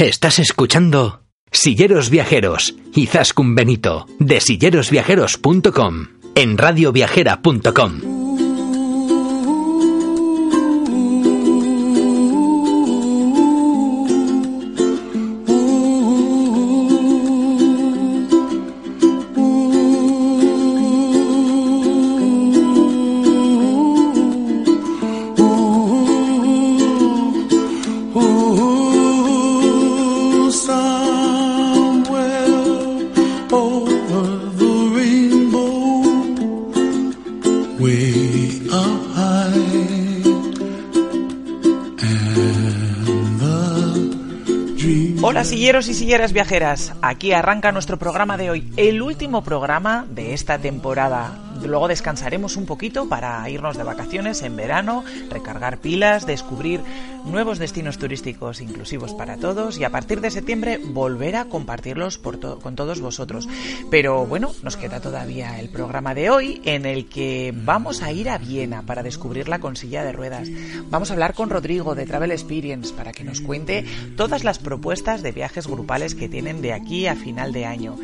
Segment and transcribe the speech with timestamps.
[0.00, 8.09] Estás escuchando Silleros Viajeros y Zascun Benito de sillerosviajeros.com en radioviajera.com.
[45.60, 50.56] Silleros y silleras viajeras, aquí arranca nuestro programa de hoy, el último programa de esta
[50.56, 56.80] temporada Luego descansaremos un poquito para irnos de vacaciones en verano, recargar pilas, descubrir
[57.24, 62.76] nuevos destinos turísticos inclusivos para todos y a partir de septiembre volver a compartirlos con
[62.76, 63.48] todos vosotros.
[63.90, 68.30] Pero bueno, nos queda todavía el programa de hoy en el que vamos a ir
[68.30, 70.48] a Viena para descubrirla con silla de ruedas.
[70.88, 73.84] Vamos a hablar con Rodrigo de Travel Experience para que nos cuente
[74.16, 77.96] todas las propuestas de viajes grupales que tienen de aquí a final de año.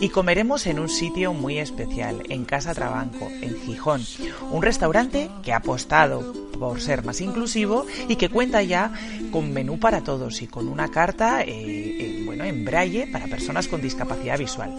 [0.00, 4.02] Y comeremos en un sitio muy especial, en Casa Trabanco, en Gijón.
[4.50, 8.92] Un restaurante que ha apostado por ser más inclusivo y que cuenta ya
[9.30, 13.82] con menú para todos y con una carta eh, bueno, en braille para personas con
[13.82, 14.74] discapacidad visual.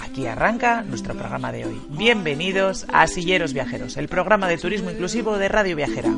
[0.00, 1.80] Aquí arranca nuestro programa de hoy.
[1.90, 6.12] Bienvenidos a Silleros Viajeros, el programa de turismo inclusivo de Radio Viajera.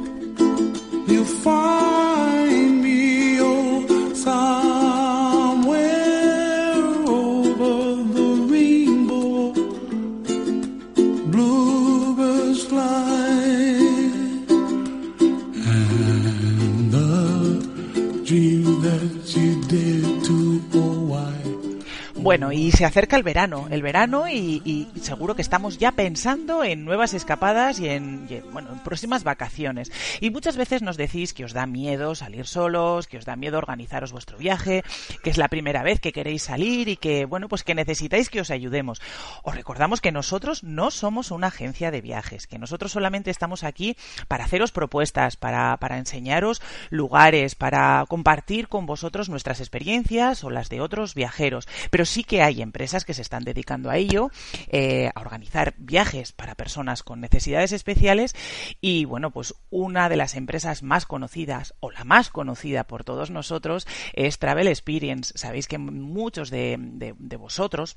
[22.35, 26.85] Bueno, y se acerca el verano, el verano y, seguro que estamos ya pensando en
[26.85, 29.93] nuevas escapadas y en, bueno, en próximas vacaciones.
[30.21, 33.57] Y muchas veces nos decís que os da miedo salir solos, que os da miedo
[33.57, 34.83] organizaros vuestro viaje,
[35.23, 38.41] que es la primera vez que queréis salir y que, bueno, pues que necesitáis que
[38.41, 39.01] os ayudemos.
[39.45, 43.97] Os recordamos que nosotros no somos una agencia de viajes, que nosotros solamente estamos aquí
[44.27, 50.69] para haceros propuestas, para, para enseñaros lugares, para compartir con vosotros nuestras experiencias o las
[50.69, 51.69] de otros viajeros.
[51.93, 54.31] Pero sí que hay empresas que se están dedicando a ello,
[54.69, 58.35] eh, a organizar viajes para personas con necesidades especiales
[58.81, 63.31] y bueno, pues una de las empresas más conocidas o la más conocida por todos
[63.31, 65.37] nosotros es Travel Experience.
[65.37, 67.97] Sabéis que muchos de, de vosotros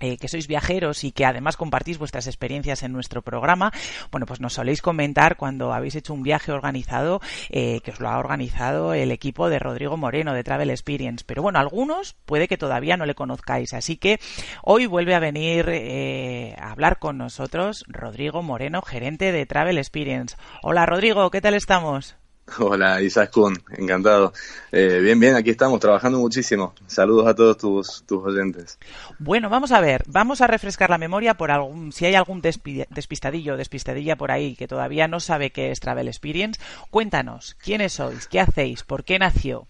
[0.00, 3.72] eh, que sois viajeros y que además compartís vuestras experiencias en nuestro programa,
[4.10, 8.08] bueno, pues nos soléis comentar cuando habéis hecho un viaje organizado, eh, que os lo
[8.08, 11.24] ha organizado el equipo de Rodrigo Moreno de Travel Experience.
[11.26, 14.18] Pero bueno, algunos puede que todavía no le conozcáis, así que
[14.62, 20.36] hoy vuelve a venir eh, a hablar con nosotros Rodrigo Moreno, gerente de Travel Experience.
[20.62, 22.16] Hola Rodrigo, ¿qué tal estamos?
[22.58, 24.32] Hola Isaac Kun, encantado.
[24.70, 26.74] Eh, bien, bien, aquí estamos trabajando muchísimo.
[26.86, 28.78] Saludos a todos tus, tus oyentes.
[29.18, 33.54] Bueno, vamos a ver, vamos a refrescar la memoria por algún, si hay algún despistadillo
[33.54, 36.60] o despistadilla por ahí que todavía no sabe qué es Travel Experience.
[36.90, 38.26] Cuéntanos, ¿quiénes sois?
[38.28, 38.82] ¿Qué hacéis?
[38.82, 39.66] ¿Por qué nació?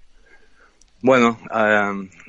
[1.01, 1.39] Bueno,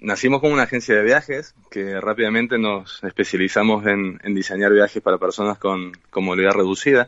[0.01, 5.17] nacimos como una agencia de viajes que rápidamente nos especializamos en, en diseñar viajes para
[5.17, 7.07] personas con, con movilidad reducida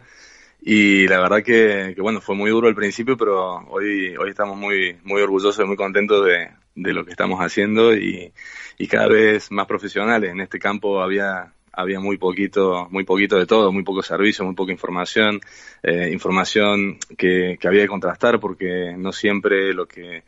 [0.61, 4.97] y la verdad que, bueno, fue muy duro al principio, pero hoy, hoy estamos muy,
[5.03, 8.33] muy orgullosos y muy contentos de, de lo que estamos haciendo y,
[8.77, 10.31] y, cada vez más profesionales.
[10.31, 14.55] En este campo había, había muy poquito, muy poquito de todo, muy poco servicio, muy
[14.55, 15.39] poca información,
[15.83, 20.23] eh, información que, que había que contrastar porque no siempre lo que,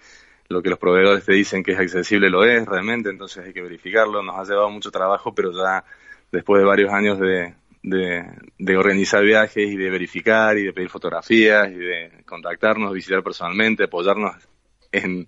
[0.47, 3.61] lo que los proveedores te dicen que es accesible lo es realmente, entonces hay que
[3.61, 4.23] verificarlo.
[4.23, 5.83] Nos ha llevado mucho trabajo, pero ya
[6.31, 11.69] después de varios años de, de, organizar viajes y de verificar y de pedir fotografías
[11.71, 14.35] y de contactarnos, visitar personalmente, apoyarnos
[14.91, 15.27] en,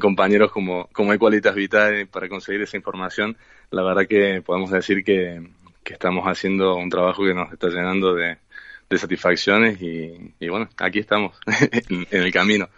[0.00, 3.36] compañeros como, como Equalitas Vitae para conseguir esa información,
[3.70, 5.42] la verdad que podemos decir que,
[5.84, 8.38] que estamos haciendo un trabajo que nos está llenando de,
[8.88, 11.38] de satisfacciones y bueno, aquí estamos
[11.88, 12.68] en el camino.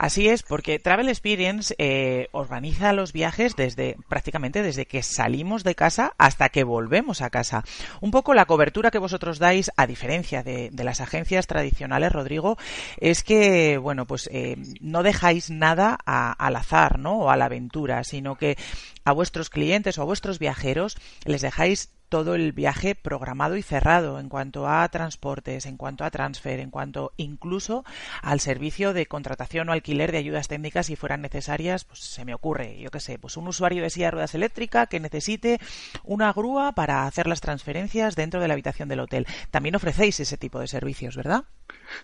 [0.00, 5.74] Así es, porque Travel Experience eh, organiza los viajes desde prácticamente desde que salimos de
[5.74, 7.64] casa hasta que volvemos a casa.
[8.00, 12.56] Un poco la cobertura que vosotros dais, a diferencia de, las agencias tradicionales, Rodrigo,
[12.96, 17.18] es que bueno, pues eh, no dejáis nada al azar, ¿no?
[17.18, 18.56] O a la aventura, sino que
[19.04, 24.18] a vuestros clientes o a vuestros viajeros les dejáis todo el viaje programado y cerrado
[24.18, 27.84] en cuanto a transportes, en cuanto a transfer, en cuanto incluso
[28.20, 32.34] al servicio de contratación o alquiler de ayudas técnicas si fueran necesarias, pues se me
[32.34, 35.60] ocurre, yo qué sé, pues un usuario de silla de ruedas eléctrica que necesite
[36.04, 39.26] una grúa para hacer las transferencias dentro de la habitación del hotel.
[39.50, 41.44] También ofrecéis ese tipo de servicios, ¿verdad?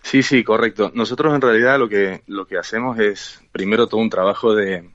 [0.01, 0.91] Sí, sí, correcto.
[0.95, 4.89] Nosotros en realidad lo que, lo que hacemos es primero todo un trabajo de,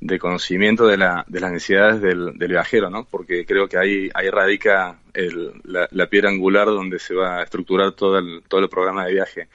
[0.00, 3.04] de conocimiento de, la, de las necesidades del, del, viajero, ¿no?
[3.04, 7.42] Porque creo que ahí, ahí radica el, la, la, piedra angular donde se va a
[7.42, 9.48] estructurar todo el, todo el programa de viaje.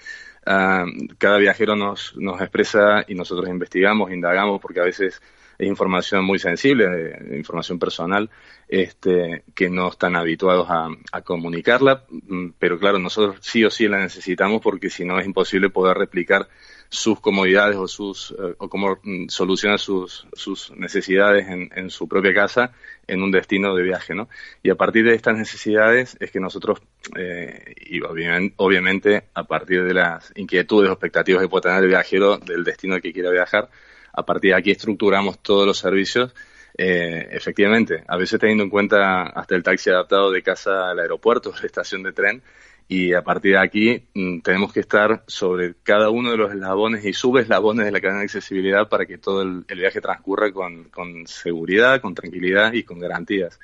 [0.46, 5.22] Uh, cada viajero nos, nos expresa y nosotros investigamos, indagamos, porque a veces
[5.62, 8.30] es información muy sensible, de, información personal,
[8.68, 14.00] este, que no están habituados a, comunicarla, mm, pero claro, nosotros sí o sí la
[14.00, 16.48] necesitamos porque si no es imposible poder replicar
[16.90, 22.08] sus comodidades o sus eh, o cómo mm, soluciona sus, sus necesidades en, en, su
[22.08, 22.74] propia casa
[23.08, 24.30] en un destino de viaje, ¿no?
[24.64, 26.82] Y a partir de estas necesidades es que nosotros,
[27.16, 32.38] eh, y obviamente, a partir de las inquietudes o expectativas que puede tener el viajero
[32.38, 33.70] del destino al que quiera viajar,
[34.14, 36.34] a partir de aquí estructuramos todos los servicios
[36.78, 41.52] eh, efectivamente, a veces teniendo en cuenta hasta el taxi adaptado de casa al aeropuerto,
[41.60, 42.42] la estación de tren,
[42.88, 47.06] y a partir de aquí mm, tenemos que estar sobre cada uno de los eslabones
[47.06, 50.86] y subeslabones de la cadena de accesibilidad para que todo el, el viaje transcurra con,
[50.86, 53.60] con, seguridad, con tranquilidad y con garantías.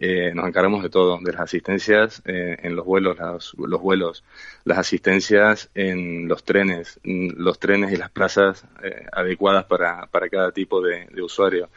[0.00, 4.22] Eh, nos encargamos de todo, de las asistencias eh, en los vuelos, las, los vuelos,
[4.64, 10.28] las asistencias en los trenes, mm, los trenes y las plazas eh, adecuadas para, para
[10.28, 11.68] cada tipo de, usuario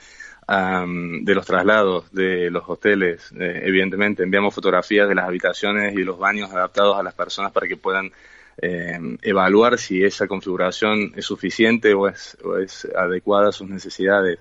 [0.48, 3.32] um, de los traslados, de los hoteles.
[3.40, 7.68] Eh, evidentemente, enviamos fotografías de las habitaciones y los baños adaptados a las personas para
[7.68, 8.12] que puedan
[8.62, 14.40] eh, evaluar si esa configuración es suficiente o es, o es adecuada a sus necesidades.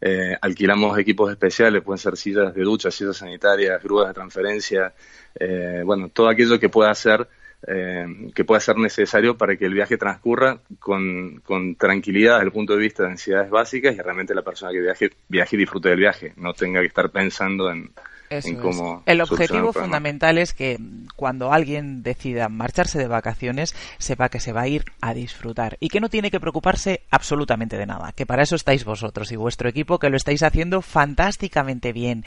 [0.00, 4.92] Eh, alquilamos equipos especiales, pueden ser sillas de ducha, sillas sanitarias, grúas de transferencia,
[5.38, 7.26] eh, bueno, todo aquello que pueda ser
[7.66, 12.52] eh, que pueda ser necesario para que el viaje transcurra con, con, tranquilidad desde el
[12.52, 15.88] punto de vista de necesidades básicas y realmente la persona que viaje, viaje y disfrute
[15.88, 17.90] del viaje, no tenga que estar pensando en,
[18.30, 19.12] eso en cómo es.
[19.12, 20.78] El objetivo el fundamental es que
[21.16, 25.88] cuando alguien decida marcharse de vacaciones, sepa que se va a ir a disfrutar y
[25.88, 29.68] que no tiene que preocuparse absolutamente de nada, que para eso estáis vosotros y vuestro
[29.68, 32.24] equipo que lo estáis haciendo fantásticamente bien.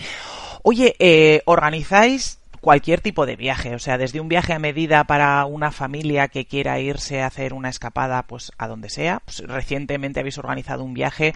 [0.63, 5.43] Oye, eh, organizáis cualquier tipo de viaje, o sea, desde un viaje a medida para
[5.45, 9.21] una familia que quiera irse a hacer una escapada, pues a donde sea.
[9.25, 11.33] Pues, recientemente habéis organizado un viaje,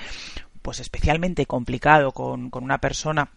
[0.61, 3.29] pues especialmente complicado con, con una persona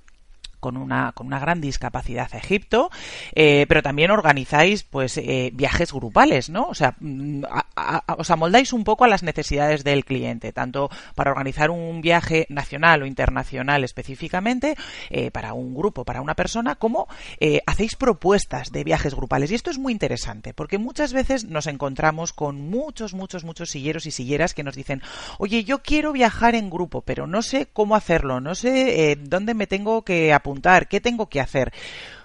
[0.60, 2.90] con una, con una gran discapacidad a Egipto,
[3.34, 6.64] eh, pero también organizáis pues eh, viajes grupales, ¿no?
[6.64, 7.44] O sea, mm,
[7.76, 12.46] a, os amoldáis un poco a las necesidades del cliente, tanto para organizar un viaje
[12.48, 14.76] nacional o internacional específicamente,
[15.10, 17.06] eh, para un grupo, para una persona, como
[17.40, 19.50] eh, hacéis propuestas de viajes grupales.
[19.50, 24.06] Y esto es muy interesante, porque muchas veces nos encontramos con muchos, muchos, muchos silleros
[24.06, 25.02] y silleras que nos dicen,
[25.38, 29.66] oye, yo quiero viajar en grupo, pero no sé cómo hacerlo, no sé dónde me
[29.66, 30.47] tengo que apuntar
[30.88, 31.72] ¿Qué tengo que hacer?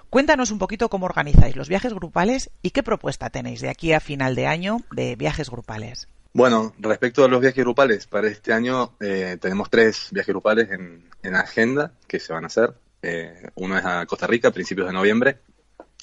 [0.09, 3.99] Cuéntanos un poquito cómo organizáis los viajes grupales y qué propuesta tenéis de aquí a
[3.99, 6.07] final de año de viajes grupales.
[6.33, 11.03] Bueno, respecto a los viajes grupales, para este año eh, tenemos tres viajes grupales en,
[11.21, 12.73] en, agenda que se van a hacer.
[13.01, 15.39] Eh, uno es a Costa Rica a principios de noviembre.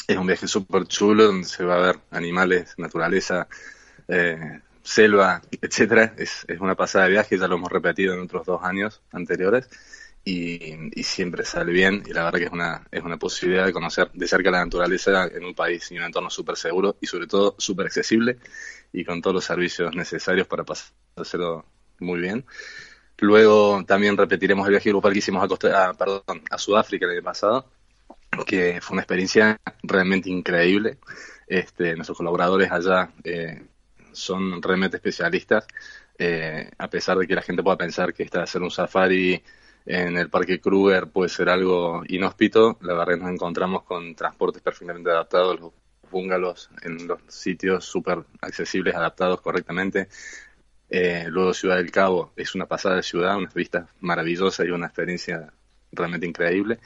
[0.07, 3.49] Es un viaje súper chulo donde se va a ver animales, naturaleza,
[4.09, 6.15] eh, selva, etcétera.
[6.17, 9.69] Es, es una pasada de viaje, ya lo hemos repetido en otros dos años anteriores
[10.31, 13.73] y, y, siempre sale bien y la verdad que es una, es una posibilidad de
[13.73, 17.27] conocer de cerca la naturaleza en un país y un entorno súper seguro y sobre
[17.27, 18.39] todo súper accesible
[18.93, 21.65] y con todos los servicios necesarios para pasárselo
[21.99, 22.45] muy bien.
[23.19, 27.13] Luego también repetiremos el viaje grupal que hicimos a, Costa, a, perdón, a Sudáfrica el
[27.13, 27.67] año pasado,
[28.47, 30.99] que fue una experiencia realmente increíble.
[31.47, 33.63] Este, nuestros colaboradores allá eh,
[34.13, 35.67] son realmente especialistas,
[36.17, 39.43] eh, a pesar de que la gente pueda pensar que está hacer un safari
[39.93, 42.79] en el Parque Kruger puede ser algo inhóspito.
[42.83, 45.73] La verdad que nos encontramos con transportes perfectamente adaptados, los
[46.13, 50.09] bungalows en los sitios súper accesibles, adaptados correctamente.
[50.89, 54.87] Eh, luego Ciudad del Cabo es una pasada de ciudad, unas vistas maravillosas y una
[54.87, 55.53] experiencia
[55.91, 56.79] realmente increíble.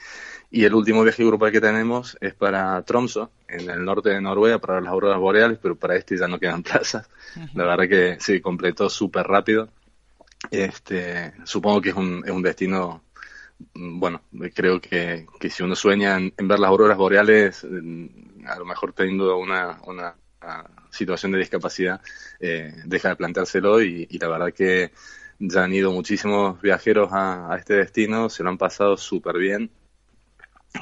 [0.49, 4.57] Y el último viaje grupal que tenemos es para Tromso, en el norte de Noruega,
[4.57, 7.07] para las auroras boreales, pero para este ya no quedan plazas.
[7.53, 9.69] La verdad que se completó súper rápido
[10.51, 13.03] este, supongo que es un, es un destino,
[13.73, 14.21] bueno,
[14.53, 18.93] creo que, que si uno sueña en, ver las auroras boreales, mm, a lo mejor
[18.93, 20.15] teniendo una, una
[20.91, 22.01] situación de discapacidad,
[22.39, 24.91] eh, deja de planteárselo y, la verdad que
[25.39, 29.71] ya han ido muchísimos viajeros a, a este destino, se lo han pasado súper bien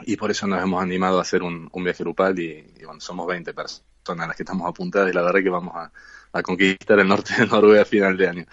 [0.05, 3.53] y por eso nos hemos animado a hacer un, viaje grupal y, bueno, somos 20
[3.53, 5.91] personas las que estamos apuntadas y la verdad que vamos a,
[6.33, 8.45] a conquistar el norte de Noruega a final de año.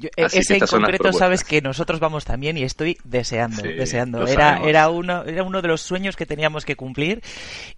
[0.00, 4.26] E-, ese en concreto sabes que nosotros vamos también y estoy deseando, deseando.
[4.26, 7.22] Era, era, uno, era uno de los sueños que teníamos que cumplir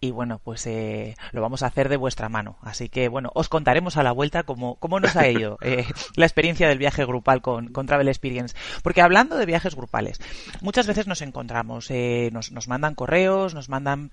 [0.00, 2.58] y bueno, pues eh, lo vamos a hacer de vuestra mano.
[2.62, 5.84] Así que bueno, os contaremos a la vuelta cómo, cómo nos ha ido eh,
[6.16, 8.54] la experiencia del viaje grupal con, con, Travel Experience.
[8.82, 10.20] Porque hablando de viajes grupales,
[10.60, 14.10] muchas veces nos encontramos, eh, nos, nos mandan correos, nos mandan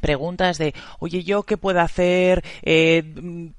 [0.00, 2.44] preguntas de, oye, ¿yo qué puedo hacer?
[2.62, 3.50] Eh,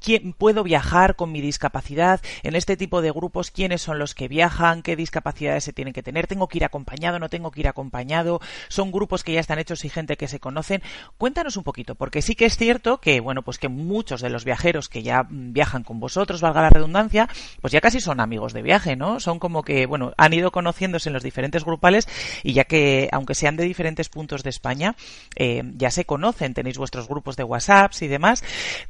[0.00, 2.20] ¿quién, ¿Puedo viajar con mi discapacidad?
[2.42, 4.82] En este tipo de grupos, ¿quiénes son los que viajan?
[4.82, 6.26] ¿Qué discapacidades se tienen que tener?
[6.26, 7.18] ¿Tengo que ir acompañado?
[7.18, 8.40] ¿No tengo que ir acompañado?
[8.68, 10.82] ¿Son grupos que ya están hechos y gente que se conocen?
[11.18, 14.44] Cuéntanos un poquito, porque sí que es cierto que, bueno, pues que muchos de los
[14.44, 17.28] viajeros que ya viajan con vosotros, valga la redundancia,
[17.60, 19.20] pues ya casi son amigos de viaje, ¿no?
[19.20, 22.08] Son como que, bueno, han ido conociéndose en los diferentes grupales
[22.42, 24.96] y ya que, aunque sean de diferentes puntos de España,
[25.36, 28.42] eh, ya se conocen, tenéis vuestros grupos de WhatsApp y demás,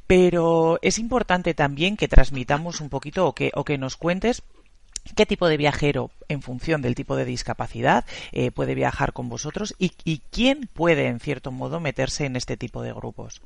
[0.06, 4.42] pero es importante también que transmitamos un poquito o que, nos cuentes
[5.14, 9.74] qué tipo de viajero, en función del tipo de discapacidad, eh, puede viajar con vosotros
[9.78, 9.90] y,
[10.30, 13.40] quién puede, en cierto modo, meterse en este tipo de grupos.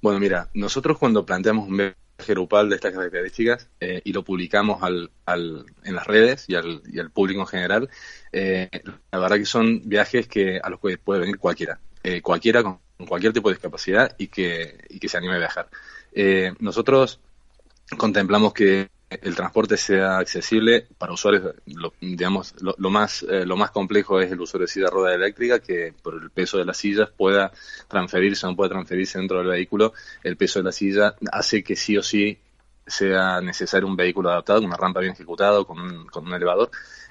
[0.00, 1.96] Bueno, mira, nosotros cuando planteamos un viaje
[2.28, 6.82] grupal de estas características eh, y lo publicamos al, al, en las redes y al,
[6.86, 7.90] y al público en general,
[8.32, 8.68] eh,
[9.12, 11.78] la verdad que son viajes que a los que puede venir cualquiera.
[12.08, 15.68] Eh, cualquiera con cualquier tipo de discapacidad y que, y que se anime a viajar.
[16.12, 17.18] Eh, nosotros
[17.98, 23.72] contemplamos que el transporte sea accesible para usuarios, lo, digamos, lo, más, eh, lo más
[23.72, 27.10] complejo es el usuario de silla rueda eléctrica, que por el peso de las sillas
[27.10, 27.50] pueda
[27.88, 29.92] transferirse o no pueda transferirse dentro del vehículo.
[30.22, 32.38] El peso de la silla hace que sí o sí
[32.86, 36.70] sea necesario un vehículo adaptado, una rampa bien ejecutada, con un, con un elevador.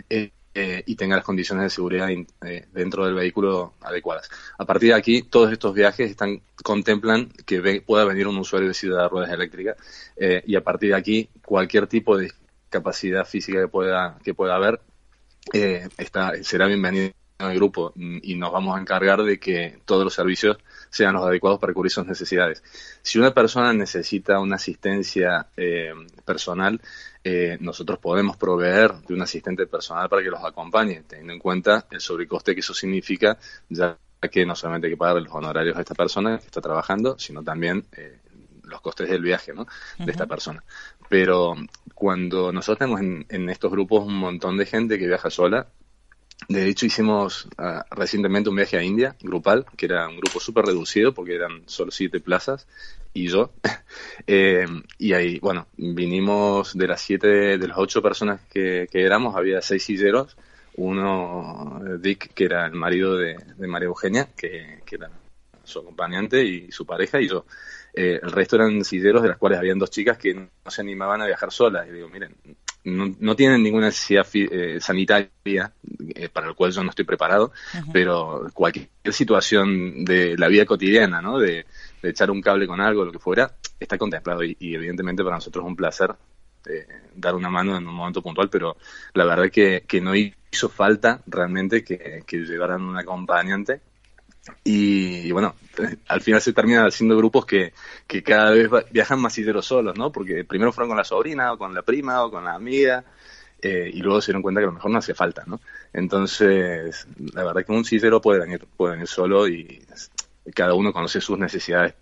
[0.10, 4.30] Eh, y tenga las condiciones de seguridad eh, dentro del vehículo adecuadas.
[4.58, 8.74] A partir de aquí, todos estos viajes están contemplan que pueda venir un usuario de
[8.74, 9.76] silla de ruedas eléctricas
[10.16, 12.32] eh, y a partir de aquí, cualquier tipo de
[12.70, 14.80] capacidad física que pueda que pueda haber
[15.98, 20.14] está, será bienvenido en el grupo y nos vamos a encargar de que todos los
[20.14, 20.58] servicios
[20.90, 22.64] sean los adecuados para cubrir sus necesidades.
[23.02, 25.48] Si una persona necesita una asistencia
[26.26, 26.82] personal,
[27.28, 31.88] eh, nosotros podemos proveer de un asistente personal para que los acompañe, teniendo en cuenta
[31.90, 33.36] el sobrecoste que eso significa,
[33.68, 33.98] ya
[34.32, 37.42] que no solamente hay que pagar los honorarios a esta persona que está trabajando, sino
[37.42, 38.20] también eh,
[38.66, 39.66] los costes del viaje ¿no?
[39.98, 40.64] de esta persona.
[41.10, 41.56] Pero
[41.96, 45.66] cuando nosotros tenemos en, estos grupos un montón de gente que viaja sola,
[46.48, 50.66] de hecho, hicimos ah, recientemente un viaje a India, grupal, que era un grupo súper
[50.66, 52.68] reducido porque eran solo siete plazas
[53.16, 53.52] y yo.
[54.28, 54.66] Eh,
[54.98, 59.84] y ahí, bueno, vinimos de las siete, de las ocho personas que, éramos, había seis
[59.84, 60.36] silleros,
[60.78, 65.12] uno, Dick, que era el marido de, María Eugenia, que, que, era
[65.64, 67.46] su acompañante y su pareja, y yo.
[67.98, 71.22] Eh, el resto eran silleros de las cuales habían dos chicas que no se animaban
[71.22, 71.88] a viajar solas.
[71.88, 72.36] Y digo, miren,
[72.84, 75.72] no, tienen ninguna necesidad eh, sanitaria
[76.14, 77.54] eh, para el cual yo no estoy preparado,
[77.94, 81.40] pero cualquier situación de la vida cotidiana, ¿no?
[81.40, 81.66] De,
[82.10, 85.68] echar un cable con algo, lo que fuera, está contemplado y, evidentemente para nosotros es
[85.68, 86.16] un placer
[87.16, 88.76] dar una mano en un momento puntual, pero
[89.14, 93.82] la verdad que, que no hizo falta realmente que, llevaran un acompañante
[94.64, 95.56] y, bueno,
[96.08, 97.74] al final se terminan haciendo grupos que,
[98.08, 100.12] que cada vez viajan más silleros solos, ¿no?
[100.12, 103.04] Porque primero fueron con la sobrina o con la prima o con la amiga
[103.62, 105.60] eh, y luego se dieron cuenta que a lo mejor no hace falta, ¿no?
[105.92, 109.84] Entonces, la verdad que un sillero puede venir, puede venir solo y
[110.54, 111.96] cada uno conoce sus necesidades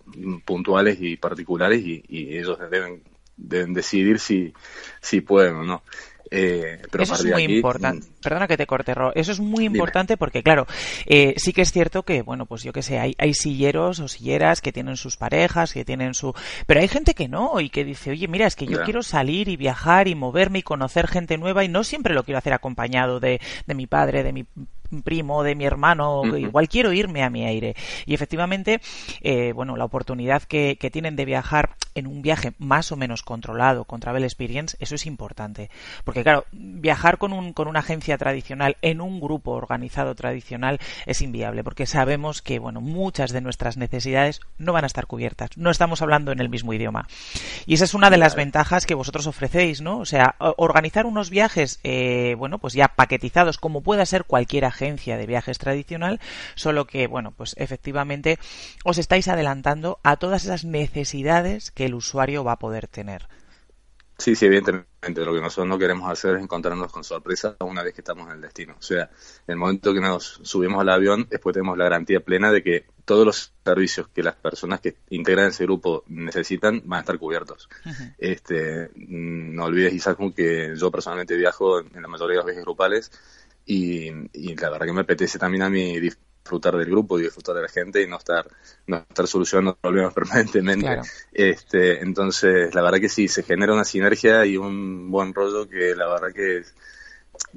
[0.44, 3.02] puntuales y particulares y, y ellos deben,
[3.36, 4.52] deben decidir si,
[5.00, 5.82] si pueden o no.
[6.30, 8.06] Eh, eso es muy importante.
[8.06, 8.12] Mm.
[8.22, 9.12] Perdona que te corte, Ro.
[9.14, 10.66] Eso es muy importante porque, claro,
[11.06, 14.08] eh, sí que es cierto que, bueno, pues yo que sé, hay, hay silleros o
[14.08, 16.34] silleras que tienen sus parejas, que tienen su.
[16.66, 19.48] Pero hay gente que no y que dice, oye, mira, es que yo quiero salir
[19.48, 23.20] y viajar y moverme y conocer gente nueva y no siempre lo quiero hacer acompañado
[23.20, 24.46] de, de mi padre, de mi
[25.02, 27.74] primo, de mi hermano, igual quiero irme a mi aire.
[28.06, 28.80] Y efectivamente,
[29.20, 33.22] eh, bueno, la oportunidad que, que, tienen de viajar en un viaje más o menos
[33.22, 35.70] controlado con Travel Experience, eso es importante.
[36.04, 41.22] Porque claro, viajar con, un, con una agencia tradicional en un grupo organizado tradicional es
[41.22, 45.50] inviable, porque sabemos que, bueno, muchas de nuestras necesidades no van a estar cubiertas.
[45.56, 47.06] No estamos hablando en el mismo idioma.
[47.66, 49.98] Y esa es una de las ventajas que vosotros ofrecéis, ¿no?
[49.98, 54.83] O sea, organizar unos viajes, eh, bueno, pues ya paquetizados, como pueda ser cualquier agencia
[54.84, 56.20] de viajes tradicional,
[56.54, 58.38] solo que, bueno, pues efectivamente
[58.84, 63.28] os estáis adelantando a todas esas necesidades que el usuario va a poder tener.
[64.18, 64.86] Sí, sí, evidentemente.
[65.24, 68.36] Lo que nosotros no queremos hacer es encontrarnos con sorpresas una vez que estamos en
[68.36, 68.74] el destino.
[68.78, 69.10] O sea,
[69.46, 72.86] en el momento que nos subimos al avión, después tenemos la garantía plena de que
[73.04, 77.68] todos los servicios que las personas que integran ese grupo necesitan van a estar cubiertos.
[78.18, 82.64] este, mm, no olvides, Isaac, que yo personalmente viajo en la mayoría de los viajes
[82.64, 83.10] grupales
[83.66, 85.98] y, y la verdad que me apetece también a mí
[86.44, 88.46] disfrutar del grupo y disfrutar de la gente y no estar
[88.86, 91.00] no estar solucionando problemas permanentemente
[91.32, 95.94] este entonces la verdad que sí se genera una sinergia y un buen rollo que
[95.94, 96.62] la verdad que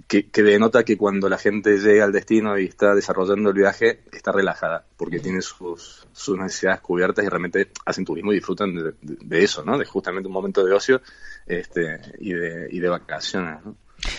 [0.08, 4.02] que, que, denota que cuando la gente llega al destino y está desarrollando el viaje,
[4.12, 8.94] está relajada, porque tiene sus, sus necesidades cubiertas y realmente hacen turismo y disfrutan de,
[9.02, 9.78] de, eso, ¿no?
[9.78, 11.02] De justamente un momento de ocio
[11.46, 13.76] este, y, de, y de vacaciones, ¿no?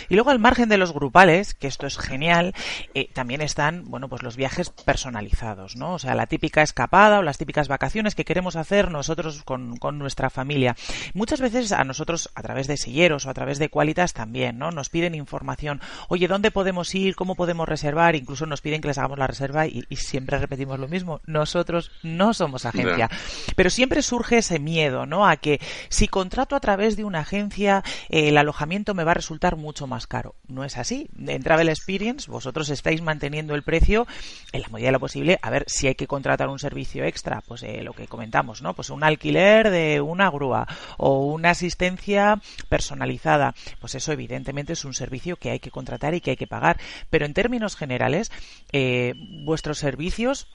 [0.09, 2.55] Y luego al margen de los grupales, que esto es genial,
[2.95, 5.95] eh, también están, bueno, pues los viajes personalizados, ¿no?
[5.95, 9.99] O sea, la típica escapada o las típicas vacaciones que queremos hacer nosotros con, con
[9.99, 10.77] nuestra familia.
[11.15, 14.71] Muchas veces a nosotros, a través de silleros o a través de Qualitas también, ¿no?
[14.71, 15.81] Nos piden información.
[16.09, 17.15] Oye, ¿dónde podemos ir?
[17.17, 18.17] ¿Cómo podemos reservar?
[18.17, 21.21] Incluso nos piden que les hagamos la reserva y, siempre repetimos lo mismo.
[21.27, 23.11] Nosotros no somos agencia.
[23.57, 25.27] Pero siempre surge ese miedo, ¿no?
[25.27, 29.15] A que si contrato a través de una agencia, eh, el alojamiento me va a
[29.15, 30.35] resultar muy mucho más caro.
[30.47, 31.11] No es así.
[31.19, 34.07] En Travel Experience vosotros estáis manteniendo el precio
[34.53, 35.39] en la medida de lo posible.
[35.43, 38.73] A ver si hay que contratar un servicio extra, pues eh, lo que comentamos, ¿no?
[38.73, 43.55] Pues un alquiler de una grúa o una asistencia personalizada.
[43.79, 46.81] Pues eso evidentemente es un servicio que hay que contratar y que hay que pagar.
[47.11, 48.33] Pero en términos generales,
[48.73, 49.13] eh,
[49.45, 50.49] vuestros servicios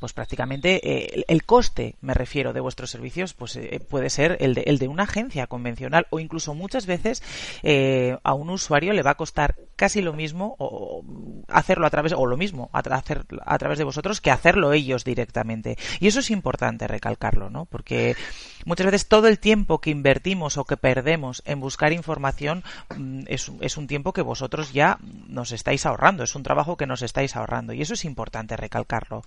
[0.00, 4.54] pues prácticamente eh, el coste, me refiero, de vuestros servicios, pues eh, puede ser el
[4.54, 7.22] de, el de una agencia convencional o incluso muchas veces
[7.62, 11.02] eh, a un usuario le va a costar casi lo mismo o
[11.48, 15.04] hacerlo a través o lo mismo a, hacer, a través de vosotros que hacerlo ellos
[15.04, 15.76] directamente.
[16.00, 17.64] Y eso es importante recalcarlo, ¿no?
[17.66, 18.16] Porque
[18.64, 22.64] muchas veces todo el tiempo que invertimos o que perdemos en buscar información
[22.96, 26.86] mm, es, es un tiempo que vosotros ya nos estáis ahorrando, es un trabajo que
[26.86, 29.22] nos estáis ahorrando y eso es importante recalcarlo.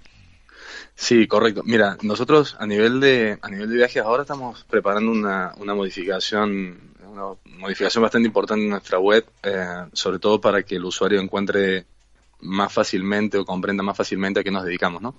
[0.96, 1.63] Sí, correcto.
[1.66, 6.92] Mira, nosotros a nivel de a nivel de viajes ahora estamos preparando una, una modificación
[7.12, 11.86] una modificación bastante importante en nuestra web, eh, sobre todo para que el usuario encuentre
[12.42, 15.16] más fácilmente o comprenda más fácilmente a qué nos dedicamos, ¿no?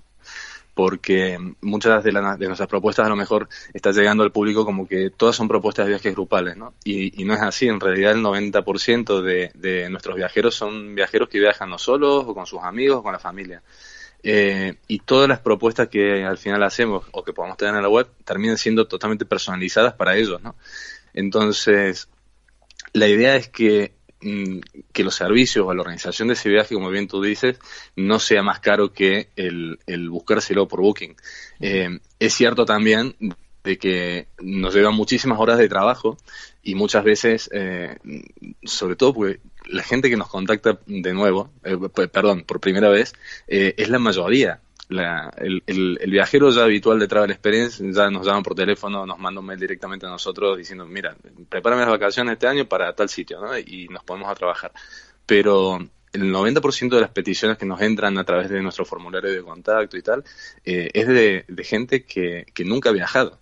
[0.73, 5.11] Porque muchas de, de nuestras propuestas a lo mejor está llegando al público como que
[5.11, 6.73] todas son propuestas de viajes grupales, ¿no?
[6.83, 11.29] Y, y no es así, en realidad el 90% de, de nuestros viajeros son viajeros
[11.29, 13.61] que viajan no solos o con sus amigos o con la familia.
[14.25, 17.89] Eh, y todas las propuestas que al final hacemos o que podamos tener en la
[17.89, 20.55] web terminan siendo totalmente personalizadas para ellos, ¿no?
[21.13, 22.07] Entonces,
[22.93, 24.59] la idea es que, mm,
[24.93, 27.59] que los servicios o la organización de ese viaje, como bien tú dices,
[27.97, 31.15] no sea más caro que el, el buscárselo por Booking.
[31.59, 33.15] Eh, es cierto también
[33.63, 36.17] de que nos llevan muchísimas horas de trabajo
[36.61, 37.97] y muchas veces, eh,
[38.63, 41.77] sobre todo porque la gente que nos contacta de nuevo, eh,
[42.11, 43.13] perdón, por primera vez,
[43.47, 44.59] eh, es la mayoría.
[44.89, 49.39] el, el, viajero ya habitual de Travel Experience ya nos llama por teléfono, nos manda
[49.39, 51.15] un mail directamente a nosotros diciendo, mira,
[51.49, 53.57] prepárame las vacaciones este año para tal sitio, ¿no?
[53.57, 54.71] Y nos ponemos a trabajar.
[55.25, 55.79] Pero
[56.13, 59.97] el 90% de las peticiones que nos entran a través de nuestro formulario de contacto
[59.97, 60.23] y tal,
[60.63, 63.39] eh, es de, de gente que, que nunca ha viajado.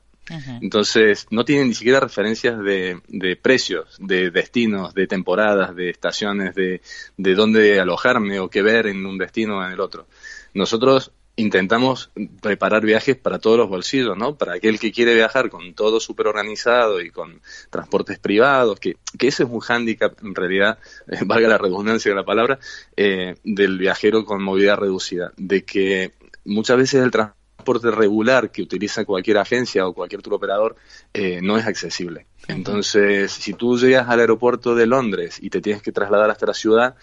[0.61, 6.55] Entonces, no tienen ni siquiera referencias de, de, precios, de destinos, de temporadas, de estaciones,
[6.55, 6.81] de,
[7.17, 10.07] de dónde alojarme o qué ver en un destino o en el otro.
[10.53, 14.35] Nosotros intentamos preparar viajes para todos los bolsillos, ¿no?
[14.35, 19.27] Para aquel que quiere viajar con todo súper organizado y con transportes privados, que, que
[19.27, 20.77] ese es un hándicap, en realidad,
[21.25, 22.59] valga la redundancia de la palabra,
[22.95, 26.11] eh, del viajero con movilidad reducida, de que
[26.45, 30.75] muchas veces el transporte transporte regular que utiliza cualquier agencia o cualquier tour operador
[31.13, 32.25] eh, no es accesible.
[32.47, 36.53] Entonces, si tú llegas al aeropuerto de Londres y te tienes que trasladar hasta la
[36.53, 36.95] ciudad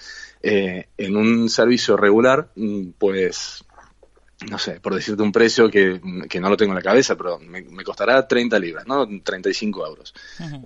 [0.43, 3.65] eh, en un servicio regular, mm, pues
[4.49, 7.65] no sé, por decirte un precio que, no lo tengo en la cabeza, pero me,
[7.85, 9.07] costará 30 libras, ¿no?
[9.23, 10.15] 35 euros.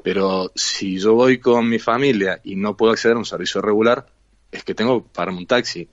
[0.05, 4.07] Pero si yo voy con mi familia y no puedo acceder a un servicio regular,
[4.51, 5.89] es que tengo que pagarme un taxi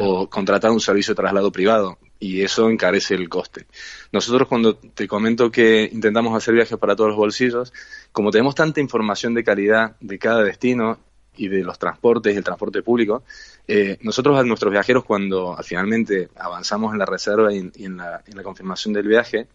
[0.00, 3.66] o contratar un servicio de traslado privado y eso encarece el coste.
[4.12, 7.72] Nosotros cuando te comento que intentamos hacer viajes para todos los bolsillos,
[8.12, 10.98] como tenemos tanta información de calidad de cada destino
[11.36, 13.22] y de los transportes y el transporte público,
[13.68, 18.94] eh, nosotros a nuestros viajeros cuando finalmente avanzamos en la reserva y, en, la, confirmación
[18.94, 19.46] del viaje,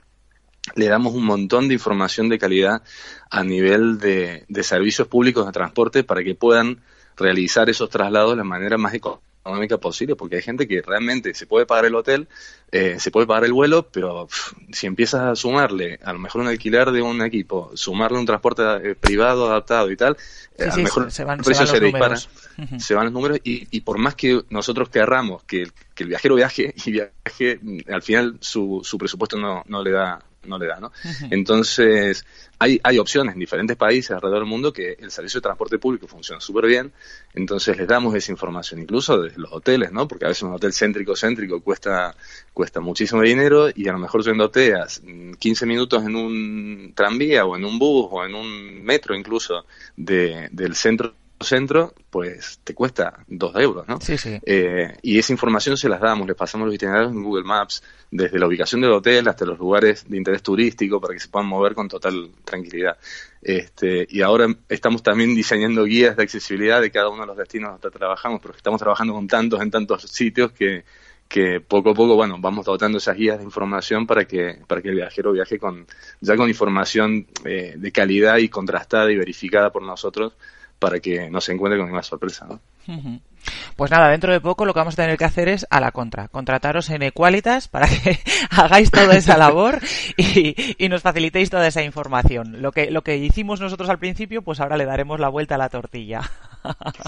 [0.76, 2.82] le damos un montón de información de calidad
[3.30, 6.82] a nivel de, de servicios públicos de transporte para que puedan
[7.18, 11.34] realizar esos traslados de la manera más económica económica posible, porque hay gente que realmente
[11.34, 12.28] se puede pagar el hotel,
[12.72, 14.28] eh, se puede pagar el vuelo, pero
[14.72, 18.64] si empiezas a sumarle a lo mejor un alquiler de un equipo, sumarle un transporte
[18.84, 20.16] eh, privado adaptado y tal,
[20.58, 23.98] a lo mejor se van, el precio se, dispara, se van los números y, por
[23.98, 28.98] más que nosotros querramos que, que el viajero viaje y viaje, al final su, su
[28.98, 30.92] presupuesto no, no le da no le da, ¿no?
[31.32, 32.26] Entonces,
[32.60, 36.08] hay, hay opciones en diferentes países alrededor del mundo que el servicio de transporte público
[36.08, 36.92] funciona súper bien,
[37.34, 40.08] entonces les damos esa información, incluso desde los hoteles, ¿no?
[40.08, 42.16] Porque a veces un hotel céntrico-céntrico cuesta,
[42.54, 44.74] cuesta muchísimo dinero y a lo mejor yéndote
[45.40, 50.50] 15 minutos en un tranvía o en un bus o en un metro incluso de,
[50.52, 54.00] del centro centro, pues te cuesta dos euros, ¿no?
[54.02, 54.40] Sí, sí.
[54.46, 58.40] Eh, y esa información se las damos, les pasamos los itinerarios en Google Maps, desde
[58.40, 61.74] la ubicación del hotel hasta los lugares de interés turístico para que se puedan mover
[61.74, 62.98] con total tranquilidad.
[63.42, 67.82] Este, y ahora estamos también diseñando guías de accesibilidad de cada uno de los destinos
[67.82, 70.84] donde trabajamos, porque estamos trabajando con tantos en tantos sitios que,
[71.28, 74.90] que poco a poco, bueno, vamos dotando esas guías de información para que, para que
[74.90, 75.88] el viajero viaje con,
[76.22, 80.34] ya con información eh, de calidad y contrastada y verificada por nosotros
[80.84, 82.46] para que no se encuentre con ninguna sorpresa.
[82.46, 82.60] ¿no?
[83.78, 85.94] Pues nada, dentro de poco lo que vamos a tener que hacer es a la
[85.94, 88.20] contra, contrataros en Equalitas para que
[88.50, 89.80] hagáis toda esa labor
[90.18, 92.62] y, nos facilitéis toda esa información.
[92.62, 95.58] Lo que, lo que hicimos nosotros al principio, pues ahora le daremos la vuelta a
[95.58, 96.20] la tortilla.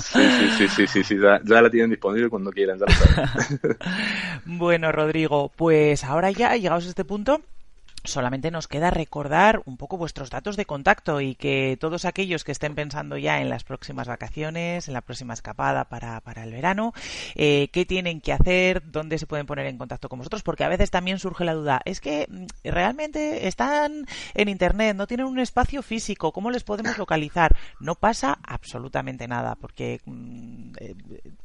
[0.01, 0.21] Sí,
[0.57, 2.79] sí, sí, sí, sí, ya, la tienen disponible cuando quieran.
[4.45, 7.41] bueno, Rodrigo, pues ahora ya, llegados a este punto,
[8.05, 12.51] solamente nos queda recordar un poco vuestros datos de contacto y que todos aquellos que
[12.51, 16.93] estén pensando ya en las próximas vacaciones, en la próxima escapada para, para el verano,
[17.35, 20.69] eh, qué tienen que hacer, dónde se pueden poner en contacto con vosotros, porque a
[20.69, 25.39] veces también surge la duda, es que mm, realmente están en Internet, no tienen un
[25.39, 27.55] espacio físico, ¿cómo les podemos localizar?
[27.79, 30.95] No pasa absolutamente nada, porque mm, eh,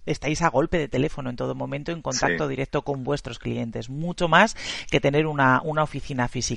[0.06, 4.28] estáis a golpe de teléfono en todo momento en contacto directo con vuestros clientes, mucho
[4.28, 4.56] más
[4.90, 6.49] que tener una, una oficina física.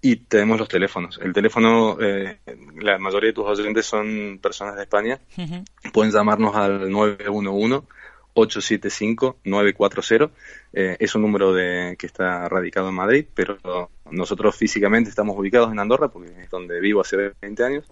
[0.00, 1.20] y tenemos los teléfonos.
[1.22, 2.40] El teléfono, eh,
[2.80, 5.18] la mayoría de tus oyentes son personas de España.
[5.92, 7.86] Pueden llamarnos al 911
[8.36, 10.30] 875-940.
[10.72, 15.72] Eh, es un número de, que está radicado en Madrid, pero nosotros físicamente estamos ubicados
[15.72, 17.84] en Andorra, porque es donde vivo hace 20 años,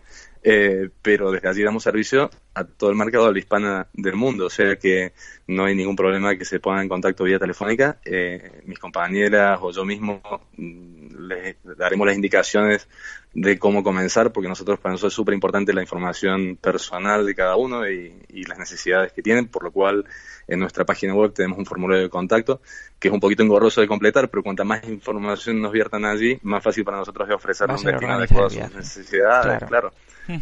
[0.42, 4.46] eh, pero desde allí damos servicio a todo el mercado de la hispana del mundo,
[4.46, 5.12] o sea que
[5.46, 7.98] no hay ningún problema que se pongan en contacto vía telefónica.
[8.04, 10.22] Eh, mis compañeras o yo mismo
[10.56, 12.88] mm, les daremos las indicaciones
[13.32, 17.56] de cómo comenzar, porque nosotros para nosotros es súper importante la información personal de cada
[17.56, 20.04] uno y, y, las necesidades que tienen, por lo cual
[20.46, 22.60] en nuestra página web tenemos un formulario de contacto
[22.98, 26.62] que es un poquito engorroso de completar, pero cuanta más información nos viertan allí, más
[26.62, 29.92] fácil para nosotros es ofrecer un destino adecuado a sus necesidades, claro.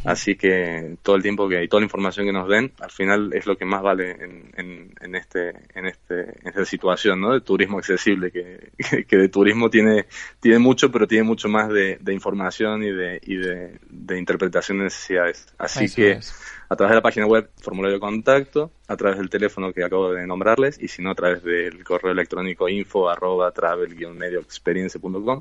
[0.04, 3.32] Así que todo el tiempo que hay, toda la información que nos den, al final
[3.32, 7.32] es lo que más vale en, en, este, en, este, en esta situación, ¿no?
[7.32, 8.70] De turismo accesible, que,
[9.08, 10.06] que, de turismo tiene,
[10.40, 14.78] tiene mucho, pero tiene mucho más de, de información y de, y de, de interpretación
[14.78, 15.46] de necesidades.
[15.58, 16.20] Así que
[16.72, 20.10] a través de la página web, formulario de contacto, a través del teléfono que acabo
[20.10, 25.40] de nombrarles, y si no, a través del correo electrónico info arroba travel-medioexperience.com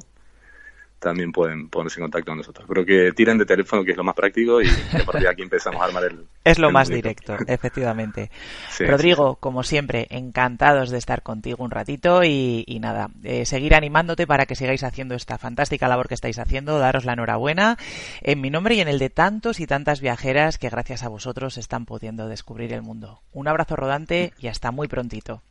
[1.01, 2.65] también pueden ponerse en contacto con nosotros.
[2.69, 5.41] Creo que tiren de teléfono, que es lo más práctico, y a partir de aquí
[5.41, 6.25] empezamos a armar el...
[6.43, 8.29] Es lo más directo, efectivamente.
[8.79, 14.45] Rodrigo, como siempre, encantados de estar contigo un ratito y, nada, eh, seguir animándote para
[14.45, 17.77] que sigáis haciendo esta fantástica labor que estáis haciendo, daros la enhorabuena
[18.21, 21.57] en mi nombre y en el de tantos y tantas viajeras que gracias a vosotros
[21.57, 23.21] están pudiendo descubrir el mundo.
[23.33, 25.41] Un abrazo rodante y hasta muy prontito.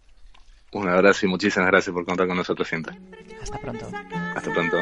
[0.73, 2.97] Un abrazo y muchísimas gracias por contar con nosotros siempre.
[3.43, 3.91] Hasta pronto.
[4.35, 4.77] Hasta pronto.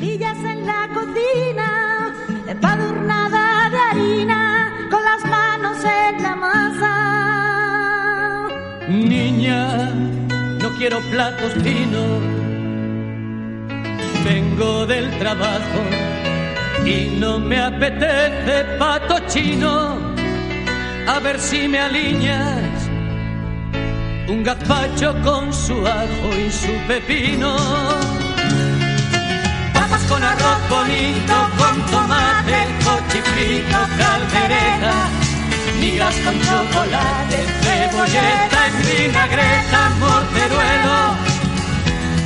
[0.00, 2.14] En la cocina,
[2.46, 6.94] empadurnada de harina, con las manos en la masa.
[8.88, 9.90] Niña,
[10.62, 12.22] no quiero platos finos,
[14.24, 15.80] vengo del trabajo
[16.86, 19.98] y no me apetece pato chino.
[21.08, 22.88] A ver si me alineas
[24.28, 28.17] un gazpacho con su ajo y su pepino.
[30.08, 34.94] Con arroz bonito, con tomate, cochifrito, caldereta,
[35.80, 40.98] migas con chocolate, cebolleta en vinagreta, morteruelo,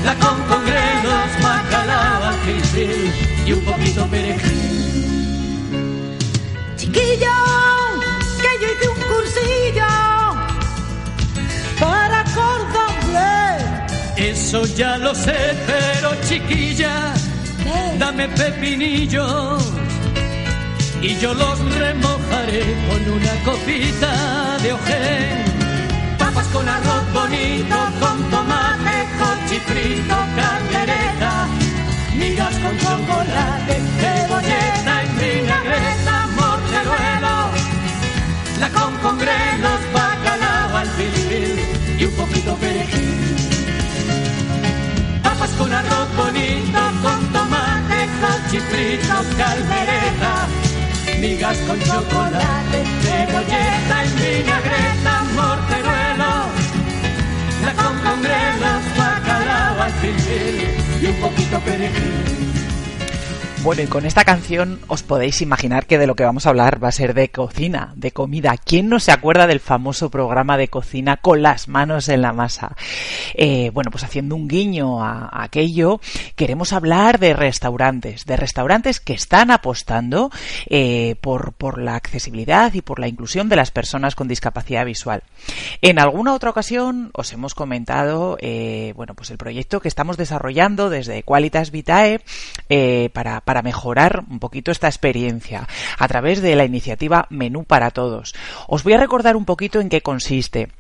[0.05, 3.13] la con congrelos, macalaba, gil
[3.47, 4.73] y un poquito perejil.
[6.77, 7.37] Chiquillo,
[8.43, 9.93] que yo hice un cursillo
[11.81, 17.15] para acordar Eso ya lo sé, pero chiquilla,
[17.99, 19.73] dame pepinillos
[21.03, 25.45] y yo los remojaré con una copita de ojén.
[26.19, 31.49] Papas con arroz bonito, con tomate, cochifrito, caldereta,
[32.17, 37.37] migas con chocolate, cebolleta y vinagreta, morteruelo,
[38.61, 41.59] la con con grelos, bacalao al filfil
[41.99, 43.13] y un poquito perejil.
[45.25, 46.82] Papas con arroz bonito,
[48.53, 50.47] cochifrito, caldereta,
[51.19, 56.33] migas con chocolate, cebolleta y vinagreta, morteruelo,
[57.65, 59.93] la con con grelos, bacalao al
[61.01, 62.42] y un poquito perejil.
[63.63, 66.83] Bueno, y con esta canción os podéis imaginar que de lo que vamos a hablar
[66.83, 68.57] va a ser de cocina, de comida.
[68.57, 72.75] ¿Quién no se acuerda del famoso programa de cocina con las manos en la masa?
[73.35, 76.01] Eh, bueno, pues haciendo un guiño a, aquello,
[76.35, 80.33] queremos hablar de restaurantes, de restaurantes que están apostando
[80.67, 85.23] eh, por, por la accesibilidad y por la inclusión de las personas con discapacidad visual.
[85.83, 90.91] En alguna otra ocasión os hemos comentado, eh, bueno, pues el proyecto que estamos desarrollando
[90.91, 92.23] desde Qualitas Vitae
[93.13, 98.35] para, para mejorar un poquito esta experiencia a través de la iniciativa Menú para Todos.
[98.67, 100.71] Os voy a recordar un poquito en qué consiste.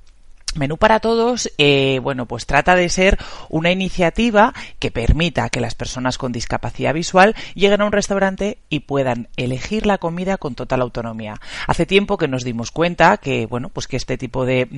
[0.54, 5.74] Menú para todos, eh, bueno, pues trata de ser una iniciativa que permita que las
[5.74, 10.82] personas con discapacidad visual lleguen a un restaurante y puedan elegir la comida con total
[10.82, 11.40] autonomía.
[11.66, 14.68] Hace tiempo que nos dimos cuenta que, bueno, pues que este tipo de,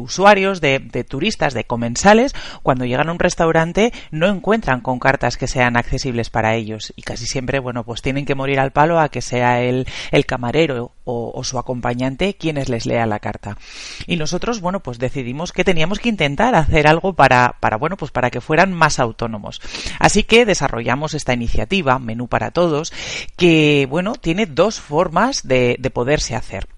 [0.00, 5.48] usuarios, de, turistas, de comensales, cuando llegan a un restaurante no encuentran con cartas que
[5.48, 9.08] sean accesibles para ellos y casi siempre, bueno, pues tienen que morir al palo a
[9.08, 9.86] que sea el,
[10.26, 13.56] camarero o, su acompañante quienes les lea la carta.
[14.06, 18.10] Y nosotros, bueno, pues decidimos que teníamos que intentar hacer algo para, para, bueno, pues
[18.10, 19.62] para que fueran más autónomos.
[19.98, 22.92] Así que desarrollamos esta iniciativa, Menú para Todos,
[23.36, 26.68] que, bueno, tiene dos formas de, de poderse hacer.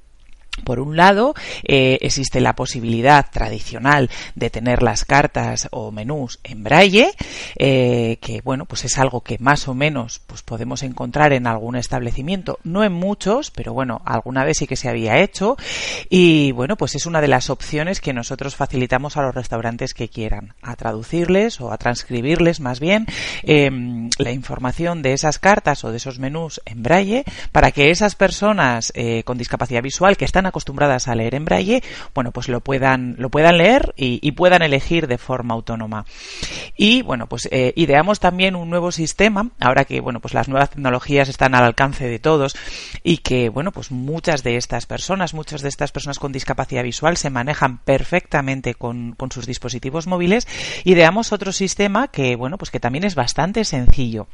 [0.65, 6.65] Por un lado, eh, existe la posibilidad tradicional de tener las cartas o menús en
[6.65, 7.13] braille,
[7.57, 11.77] eh, que bueno, pues es algo que más o menos pues podemos encontrar en algún
[11.77, 15.57] establecimiento, no en muchos, pero bueno, alguna vez sí que se había hecho.
[16.09, 20.09] Y bueno, pues es una de las opciones que nosotros facilitamos a los restaurantes que
[20.09, 23.07] quieran, a traducirles o a transcribirles más bien
[23.43, 23.71] eh,
[24.19, 28.93] la información de esas cartas o de esos menús en braille para que esas personas
[28.95, 31.83] eh, con discapacidad visual que están acostumbradas a leer en braille,
[32.15, 36.05] bueno, pues lo puedan, lo puedan leer y, puedan elegir de forma autónoma.
[36.77, 40.71] Y bueno, pues eh, ideamos también un nuevo sistema, ahora que bueno, pues las nuevas
[40.71, 42.57] tecnologías están al alcance de todos
[43.03, 47.17] y que bueno, pues muchas de estas personas, muchas de estas personas con discapacidad visual
[47.17, 50.47] se manejan perfectamente con, con sus dispositivos móviles,
[50.85, 54.29] ideamos otro sistema que bueno, pues que también es bastante sencillo.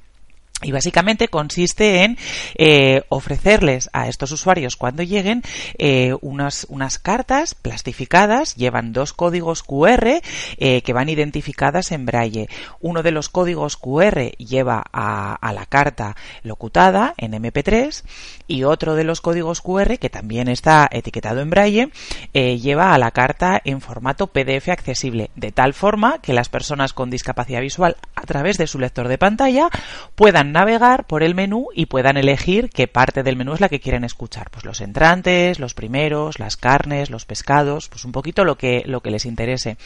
[0.63, 2.17] Y básicamente consiste en
[2.55, 5.43] eh, ofrecerles a estos usuarios cuando lleguen
[5.79, 10.21] eh, unas, unas, cartas plastificadas, llevan dos códigos QR
[10.57, 12.49] eh, que van identificadas en braille.
[12.81, 18.05] Uno de los códigos QR lleva a, a, la carta locutada en MP3
[18.47, 21.91] y otro de los códigos QR que también está etiquetado en braille
[22.33, 27.11] lleva a la carta en formato PDF accesible, de tal forma que las personas con
[27.11, 29.69] discapacidad visual a través de su lector de pantalla
[30.15, 33.81] puedan navegar por el menú y puedan elegir qué parte del menú es la que
[33.81, 34.51] quieren escuchar.
[34.51, 39.01] Pues los entrantes, los primeros, las carnes, los pescados, pues un poquito lo que, lo
[39.01, 39.77] que les interese.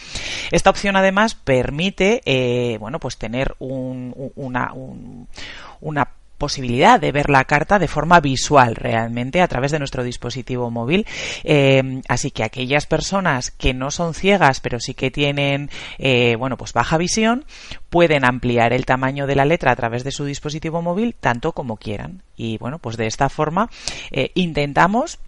[0.51, 5.29] Esta opción además permite, eh, bueno, pues tener un, una, un,
[5.81, 10.71] una posibilidad de ver la carta de forma visual realmente a través de nuestro dispositivo
[10.71, 11.07] móvil.
[11.45, 16.57] Eh, así que aquellas personas que no son ciegas pero sí que tienen eh, bueno
[16.57, 17.45] pues baja visión
[17.91, 21.77] pueden ampliar el tamaño de la letra a través de su dispositivo móvil tanto como
[21.77, 22.23] quieran.
[22.37, 23.69] Y bueno pues de esta forma
[24.11, 25.19] eh, intentamos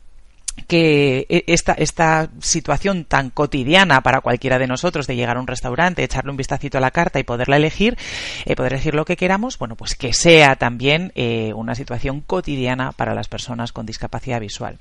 [0.67, 6.05] que esta, esta situación tan cotidiana para cualquiera de nosotros de llegar a un restaurante,
[6.05, 7.97] echarle un vistacito a la carta y poderla elegir,
[8.45, 12.93] eh, poder elegir lo que queramos, bueno, pues que sea también eh, una situación cotidiana
[12.93, 14.79] para las personas con discapacidad visual.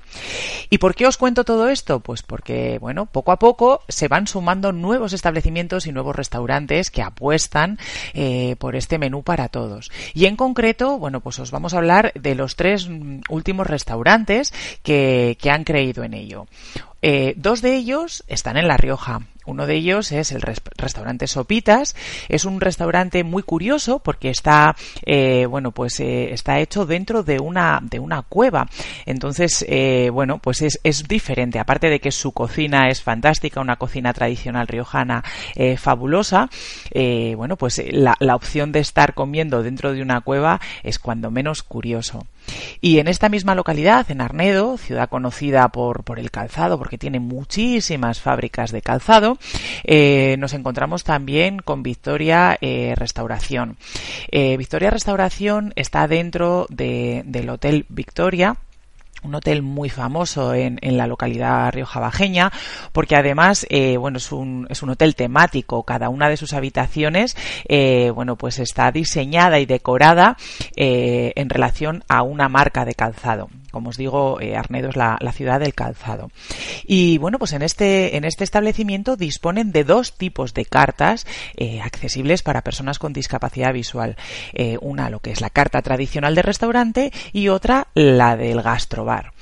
[0.68, 2.00] ¿Y por qué os cuento todo esto?
[2.00, 7.02] Pues porque, bueno, poco a poco se van sumando nuevos establecimientos y nuevos restaurantes que
[7.02, 7.78] apuestan
[8.14, 9.90] eh, por este menú para todos.
[10.14, 12.88] Y en concreto, bueno, pues os vamos a hablar de los tres
[13.28, 16.46] últimos restaurantes que, que han creído en ello.
[17.02, 19.20] Eh, dos de ellos están en La Rioja.
[19.46, 21.96] Uno de ellos es el restaurante Sopitas.
[22.28, 27.40] Es un restaurante muy curioso porque está, eh, bueno, pues eh, está hecho dentro de
[27.40, 28.68] una de una cueva.
[29.06, 29.64] Entonces,
[30.12, 31.58] bueno, pues es, es diferente.
[31.58, 35.24] Aparte de que su cocina es fantástica, una cocina tradicional riojana
[35.78, 36.50] fabulosa.
[36.94, 41.62] bueno, pues la, la opción de estar comiendo dentro de una cueva es cuando menos
[41.62, 42.26] curioso.
[42.80, 47.20] Y en esta misma localidad, en Arnedo, ciudad conocida por, por el calzado, porque tiene
[47.20, 49.38] muchísimas fábricas de calzado,
[49.84, 53.76] eh, nos encontramos también con Victoria eh, Restauración.
[54.30, 58.56] Eh, Victoria Restauración está dentro del Hotel Victoria
[59.22, 62.52] un hotel muy famoso en, en la localidad riojabajeña
[62.92, 65.82] porque además eh, bueno es un, es un hotel temático.
[65.84, 67.36] Cada una de sus habitaciones
[67.68, 70.36] eh, bueno pues está diseñada y decorada
[70.76, 75.18] eh, en relación a una marca de calzado como os digo, eh, Arnedo es la,
[75.32, 76.30] ciudad del calzado.
[76.84, 81.80] Y bueno, pues en este, en este establecimiento disponen de dos tipos de cartas eh,
[81.80, 84.16] accesibles para personas con discapacidad visual.
[84.52, 89.32] Eh, una, lo que es la carta tradicional de restaurante y otra, la del gastrobar.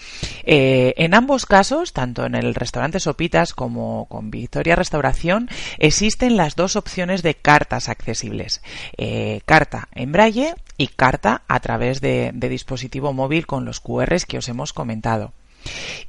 [0.44, 6.76] en ambos casos, tanto en el restaurante Sopitas como con Victoria Restauración, existen las dos
[6.76, 8.60] opciones de cartas accesibles.
[9.46, 14.48] carta en braille y carta a través de, dispositivo móvil con los QRs que os
[14.48, 15.32] hemos comentado.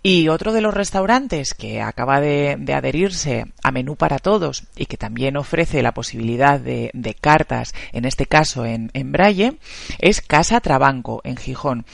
[0.01, 4.97] Y otro de los restaurantes que acaba de, adherirse a Menú para Todos y que
[4.97, 9.57] también ofrece la posibilidad de, cartas, en este caso en, Braille,
[9.99, 11.85] es Casa Trabanco, en Gijón.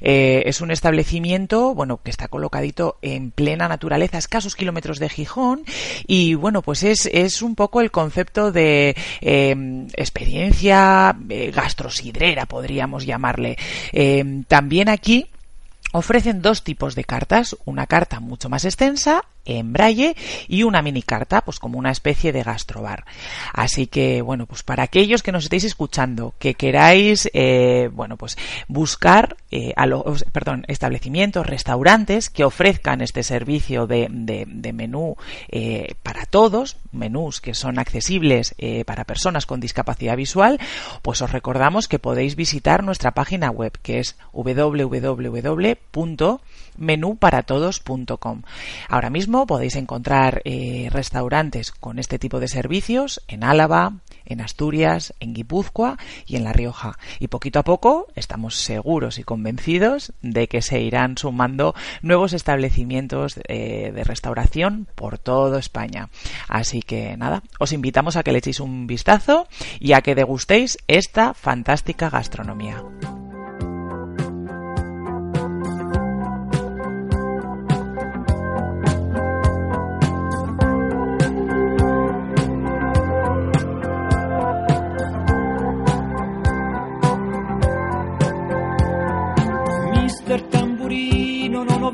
[0.00, 5.08] Eh, es un establecimiento, bueno, que está colocadito en plena naturaleza, a escasos kilómetros de
[5.08, 5.64] Gijón,
[6.06, 13.06] y bueno, pues es, es un poco el concepto de eh, experiencia eh, gastrosidrera, podríamos
[13.06, 13.56] llamarle.
[14.48, 15.28] también aquí
[15.94, 20.16] Ofrecen dos tipos de cartas, una carta mucho más extensa en braille
[20.48, 23.04] y una mini carta, pues como una especie de gastrobar.
[23.52, 28.36] Así que, bueno, pues para aquellos que nos estéis escuchando, que queráis, eh, bueno, pues
[28.68, 34.08] buscar eh, a los, perdón, establecimientos, restaurantes que ofrezcan este servicio de,
[34.72, 35.16] menú
[35.48, 38.54] eh, para todos, menús que son accesibles
[38.86, 40.58] para personas con discapacidad visual,
[41.02, 44.16] pues os recordamos que podéis visitar nuestra página web que es
[46.76, 48.42] www.menúparatodos.com.
[48.88, 55.14] Ahora mismo podéis encontrar eh, restaurantes con este tipo de servicios en Álava, en Asturias,
[55.20, 56.98] en Guipúzcoa y en La Rioja.
[57.18, 63.40] Y poquito a poco estamos seguros y convencidos de que se irán sumando nuevos establecimientos
[63.48, 66.08] eh, de restauración por toda España.
[66.48, 69.46] Así que nada, os invitamos a que le echéis un vistazo
[69.80, 72.82] y a que degustéis esta fantástica gastronomía.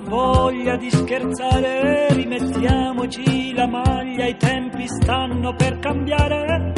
[0.08, 6.72] Voglia di scherzare, rimettiamoci la maglia, i tempi stanno per cambiare.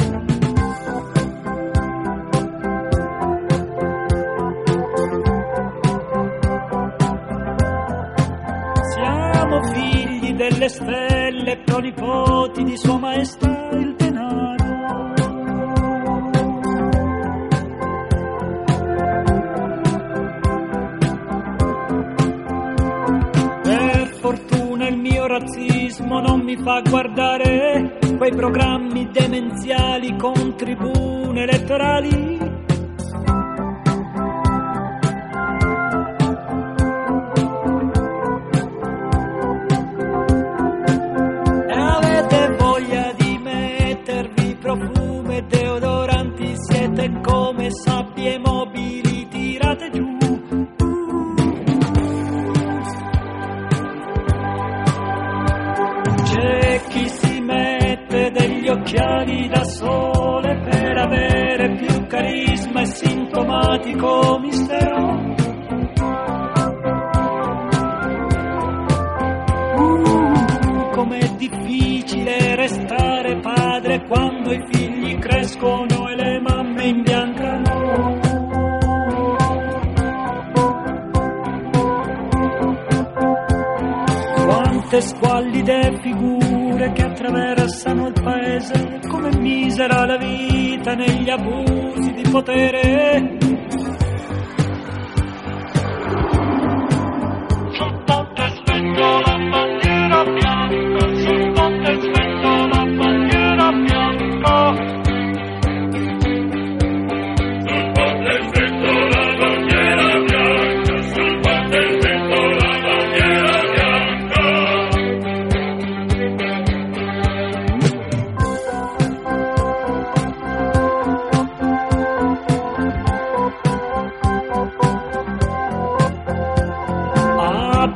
[8.93, 13.95] Siamo figli delle stelle, pronipoti di Sua Maestà il
[25.41, 32.40] razzismo non mi fa guardare quei programmi demenziali con tribune elettorali.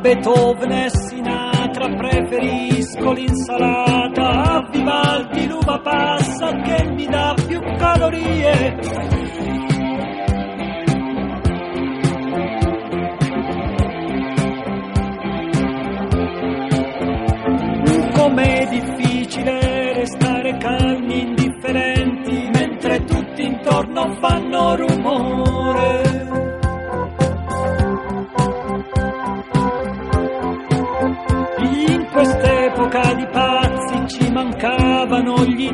[0.06, 8.78] Beethoven e Sinatra preferisco l'insalata, a Vivaldi l'uva passa che mi dà più calorie.
[18.14, 25.65] Com'è difficile restare calmi, indifferenti, mentre tutti intorno fanno rumore.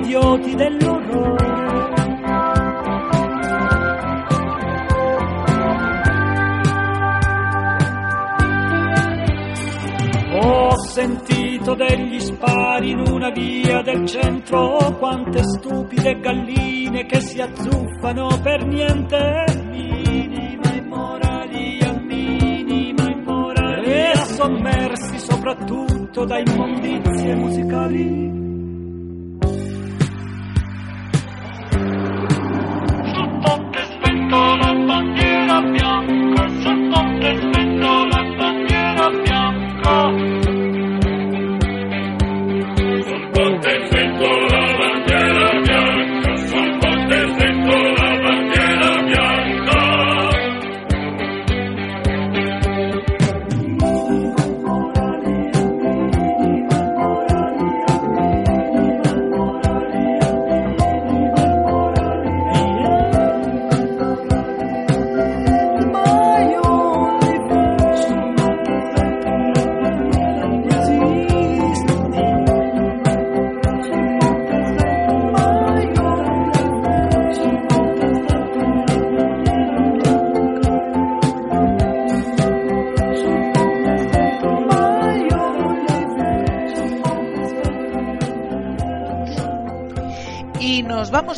[0.02, 1.60] Idioti dell'orrore.
[10.43, 18.39] Ho sentito degli spari in una via del centro, quante stupide galline che si azzuffano
[18.41, 19.45] per niente.
[19.70, 20.60] Minima.
[23.84, 28.30] E sommersi soprattutto da immondizie musicali.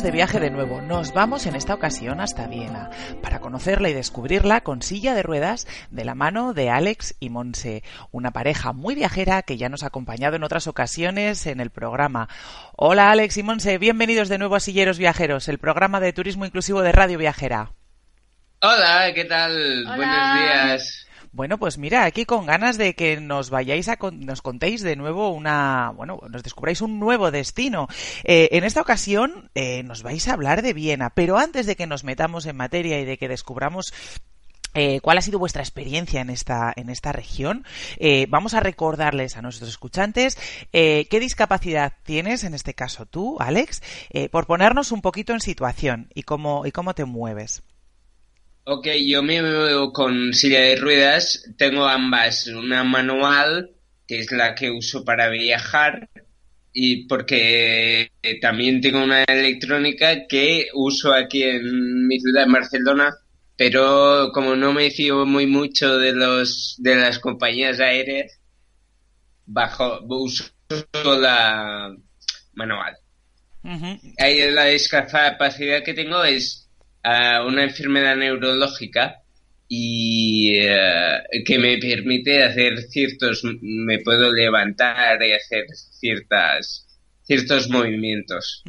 [0.04, 0.82] De viaje de nuevo.
[0.82, 2.90] Nos vamos en esta ocasión hasta Viena
[3.22, 7.82] para conocerla y descubrirla con silla de ruedas de la mano de Alex y Monse,
[8.12, 12.28] una pareja muy viajera que ya nos ha acompañado en otras ocasiones en el programa.
[12.76, 16.82] Hola Alex y Monse, bienvenidos de nuevo a Silleros Viajeros, el programa de turismo inclusivo
[16.82, 17.70] de Radio Viajera.
[18.60, 19.86] Hola, ¿qué tal?
[19.86, 19.96] Hola.
[19.96, 21.06] Buenos días.
[21.34, 24.94] Bueno, pues mira, aquí con ganas de que nos vayáis a con- nos contéis de
[24.94, 27.88] nuevo una, bueno, nos descubráis un nuevo destino.
[28.22, 31.88] Eh, en esta ocasión eh, nos vais a hablar de Viena, pero antes de que
[31.88, 33.92] nos metamos en materia y de que descubramos
[34.74, 37.64] eh, cuál ha sido vuestra experiencia en esta, en esta región.
[37.98, 40.38] Eh, vamos a recordarles a nuestros escuchantes
[40.70, 43.82] qué discapacidad tienes, en este caso tú, Alex,
[44.30, 47.64] por ponernos un poquito en situación y cómo, y cómo te mueves.
[48.66, 51.44] Ok, yo me muevo con silla de ruedas.
[51.58, 53.72] Tengo ambas, una manual,
[54.08, 56.08] que es la que uso para viajar,
[56.72, 63.14] y porque eh, también tengo una electrónica que uso aquí en mi ciudad, en Barcelona,
[63.56, 68.40] pero como no me fío muy mucho de los de las compañías aéreas,
[69.44, 70.44] bajo uso
[71.04, 71.94] la
[72.54, 72.96] manual.
[73.62, 74.00] Ujú.
[74.18, 76.63] Ahí la discapacidad que tengo es
[77.04, 79.20] ah, una enfermedad neurológica
[79.68, 86.86] y eh, que me permite hacer ciertos, me puedo levantar y hacer ciertas,
[87.22, 88.62] ciertos movimientos.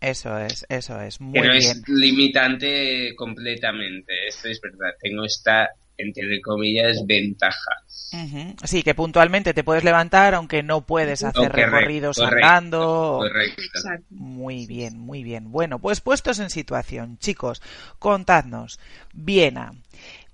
[0.00, 1.20] Eso es, eso es.
[1.20, 1.52] Muy bien.
[1.52, 4.94] es limitante completamente, esto es verdad.
[5.00, 7.70] Tengo esta, entre comillas, ventaja.
[8.12, 8.54] Ujú.
[8.64, 13.16] Sí, que puntualmente te puedes levantar aunque no puedes hacer Correcto, recorridos correcto, andando.
[13.20, 13.62] Correcto.
[14.10, 15.50] Muy bien, muy bien.
[15.50, 17.62] Bueno, pues puestos en situación, chicos,
[17.98, 18.78] contadnos.
[19.14, 19.72] Viena.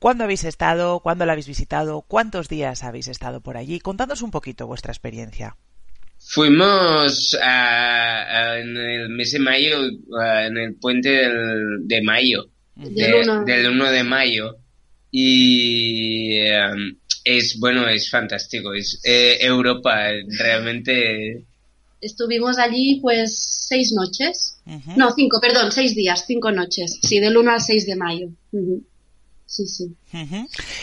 [0.00, 1.00] ¿Cuándo habéis estado?
[1.00, 2.02] ¿Cuándo la habéis visitado?
[2.02, 3.78] ¿Cuántos días habéis estado por allí?
[3.80, 5.56] Contadnos un poquito vuestra experiencia.
[6.20, 9.78] Fuimos a- a- en el mes de mayo,
[10.42, 14.56] en el puente del- de mayo, de- del 1 de mayo.
[15.10, 18.74] Y em, es, bueno, es fantástico.
[18.74, 21.44] Es eh, Europa, realmente.
[22.00, 23.36] Estuvimos allí pues
[23.68, 24.60] seis noches.
[24.96, 26.98] No, cinco, perdón, seis días, cinco noches.
[27.02, 28.28] Sí, del 1 al 6 de mayo.
[29.46, 29.94] Sí, sí.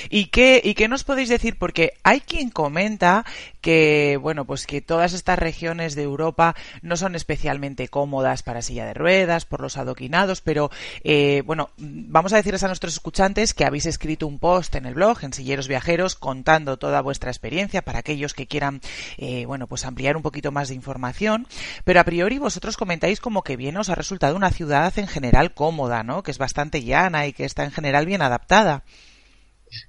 [0.09, 1.57] ¿Y qué, ¿Y qué nos podéis decir?
[1.57, 3.26] Porque hay quien comenta
[3.61, 8.86] que, bueno, pues que todas estas regiones de Europa no son especialmente cómodas para silla
[8.86, 10.69] de ruedas, por los adoquinados, pero,
[11.03, 14.93] eh, bueno, vamos a decirles a nuestros escuchantes que habéis escrito un post en el
[14.93, 18.82] blog, en Silleros Viajeros, contando toda vuestra experiencia para aquellos que quieran,
[19.17, 21.47] eh, bueno, pues ampliar un poquito más de información,
[21.84, 25.55] pero a priori vosotros comentáis como que bien os ha resultado una ciudad en general
[25.55, 26.21] cómoda, ¿no?
[26.21, 28.84] Que es bastante llana y que está en general bien adaptada.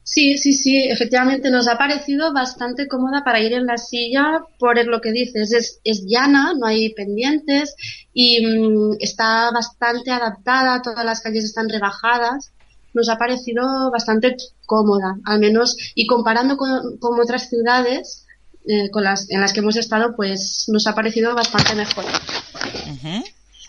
[0.02, 4.84] Sí, sí, sí, efectivamente nos ha parecido bastante cómoda para ir en la silla por
[4.86, 7.74] lo que dices, es, es llana, no hay pendientes
[8.12, 12.52] y mm, está bastante adaptada, todas las calles están rebajadas,
[12.94, 18.26] nos ha parecido bastante cómoda, al menos, y comparando con, con otras ciudades
[18.68, 22.04] eh, con las, en las que hemos estado, pues nos ha parecido bastante mejor.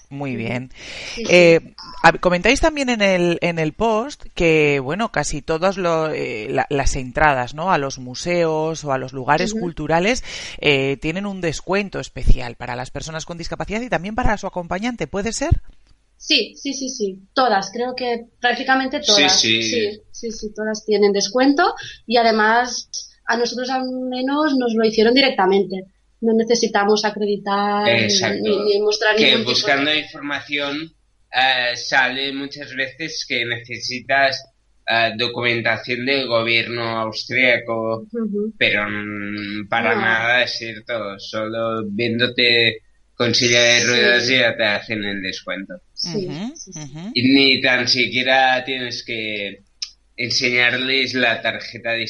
[0.10, 0.72] Muy bien.
[1.18, 1.74] Eh,
[2.22, 6.96] comentáis también en el, en el post que, bueno, casi todas lo- eh, la- las
[6.96, 7.72] entradas, ¿no?
[7.74, 10.24] A los museos o a los lugares culturales
[10.60, 15.08] eh, tienen un descuento especial para las personas con discapacidad y también para su acompañante,
[15.08, 15.60] ¿puede ser?
[16.16, 19.40] Sí, sí, sí, sí, todas, creo que prácticamente todas.
[19.40, 19.92] Sí, sí.
[19.92, 22.90] sí, sí, sí, todas tienen descuento y además
[23.26, 25.84] a nosotros al menos nos lo hicieron directamente.
[26.22, 28.42] No necesitamos acreditar ni- Exacto.
[28.44, 30.92] ni, ni mostrar que ningún tipo de- buscando información
[31.32, 34.44] eh, sale muchas veces que necesitas
[34.90, 38.08] eh, documentación del gobierno austríaco,
[38.58, 40.02] pero mm, para No.
[40.02, 41.20] nada es cierto.
[41.20, 42.78] Solo viéndote
[43.14, 43.88] con silla de Sí.
[43.88, 45.74] ruedas ya te hacen el descuento.
[45.94, 46.72] Sí, sí.
[47.14, 49.60] Y ni tan siquiera tienes que
[50.16, 52.06] enseñarles la tarjeta de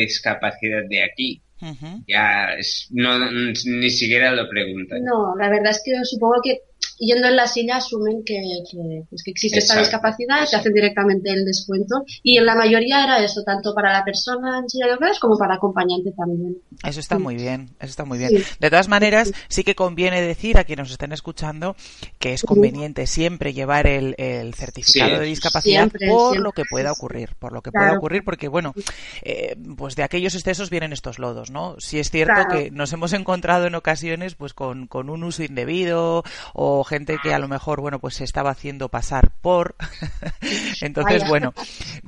[0.00, 1.42] discapacidad de aquí.
[1.62, 2.02] Ujú.
[2.08, 5.02] Ya es- no, ni siquiera lo preguntan.
[5.04, 6.58] No, la verdad es que supongo que
[7.04, 8.34] yendo en la silla asumen que,
[8.70, 9.88] que, pues que existe esta Exacto.
[9.98, 12.04] discapacidad y te hacen directamente el descuento.
[12.22, 15.36] Y en la mayoría era eso, tanto para la persona en silla de ruedas como
[15.36, 16.56] para acompañante también.
[16.84, 18.30] Eso está muy bien, eso está muy bien.
[18.30, 18.44] Sí.
[18.60, 21.76] De todas maneras, sí que conviene decir a quienes nos estén escuchando
[22.18, 25.20] que es conveniente siempre llevar el, el certificado Sí.
[25.20, 26.40] de discapacidad Siempre, por siempre.
[26.42, 27.86] lo que pueda ocurrir, por lo que Claro.
[27.86, 28.74] pueda ocurrir, porque bueno,
[29.22, 31.76] eh, pues de aquellos excesos vienen estos lodos, ¿no?
[31.78, 32.50] Si es cierto Claro.
[32.50, 36.24] que nos hemos encontrado en ocasiones pues con, con un uso indebido
[36.54, 39.74] o gente que a lo mejor, bueno, pues se estaba haciendo pasar por.
[40.82, 41.28] Entonces, Vaya.
[41.28, 41.54] bueno,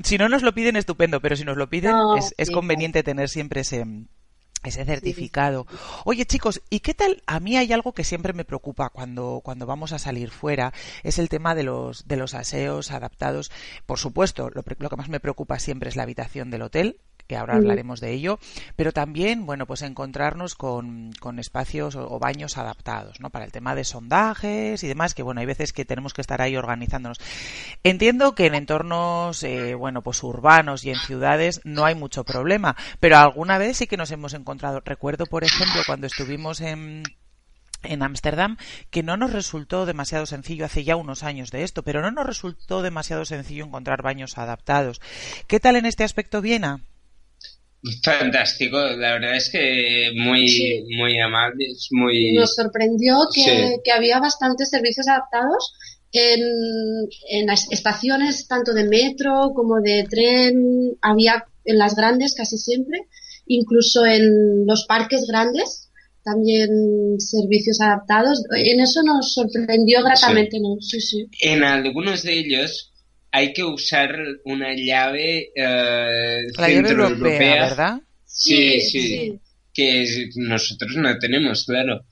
[0.03, 2.55] si no nos lo piden, estupendo, pero si nos lo piden, No, es, es sí,
[2.55, 3.85] conveniente tener siempre ese
[4.63, 5.67] ese certificado.
[6.05, 7.23] Oye, chicos, ¿y qué tal?
[7.27, 10.73] A mí hay algo que siempre me preocupa cuando, cuando vamos a salir fuera,
[11.03, 13.51] es el tema de los, de los aseos adaptados.
[13.85, 17.37] Por supuesto, lo, lo que más me preocupa siempre es la habitación del hotel, que
[17.37, 18.39] ahora hablaremos de ello,
[18.77, 23.31] pero también, bueno, pues encontrarnos con, con espacios o, o baños adaptados, ¿no?
[23.31, 26.43] Para el tema de sondajes y demás, que bueno, hay veces que tenemos que estar
[26.43, 27.21] ahí organizándonos.
[27.83, 32.77] Entiendo que en entornos, eh, bueno, pues urbanos y en ciudades no hay mucho problema,
[33.01, 34.83] pero alguna vez sí que nos hemos encontrado.
[34.85, 37.03] Recuerdo, por ejemplo, cuando estuvimos en
[37.83, 38.57] en Ámsterdam,
[38.91, 42.25] que no nos resultó demasiado sencillo, hace ya unos años de esto, pero no nos
[42.27, 45.03] resultó demasiado sencillo encontrar baños adaptados.
[45.47, 46.81] ¿Qué tal en este aspecto Viena?
[48.03, 50.85] Fantástico, la verdad es que muy, Sí.
[50.97, 52.33] muy amables, muy...
[52.35, 53.51] Nos sorprendió que, Sí.
[53.85, 55.75] que había bastantes servicios adaptados
[56.13, 56.41] en,
[57.31, 63.01] en las estaciones tanto de metro como de tren, había en las grandes casi siempre,
[63.47, 65.91] incluso en los parques grandes
[66.25, 66.71] también
[67.19, 68.43] servicios adaptados.
[68.57, 70.77] En eso nos sorprendió gratamente, ¿no?
[70.81, 71.27] Sí, sí.
[71.43, 72.94] En algunos de ellos
[73.37, 77.63] hay que usar una llave eh, La llave europea.
[77.65, 78.01] ¿verdad?
[78.25, 79.41] Sí, Sí, sí, sí.
[79.73, 82.05] que nosotros no tenemos, claro.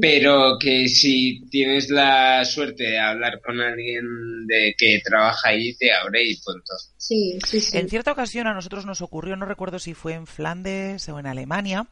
[0.00, 5.92] Pero que si tienes la suerte de hablar con alguien de que trabaja ahí, te
[5.92, 6.72] abre y punto.
[6.96, 7.76] Sí, sí, sí.
[7.76, 11.26] En cierta ocasión a nosotros nos ocurrió, no recuerdo si fue en Flandes o en
[11.26, 11.88] Alemania,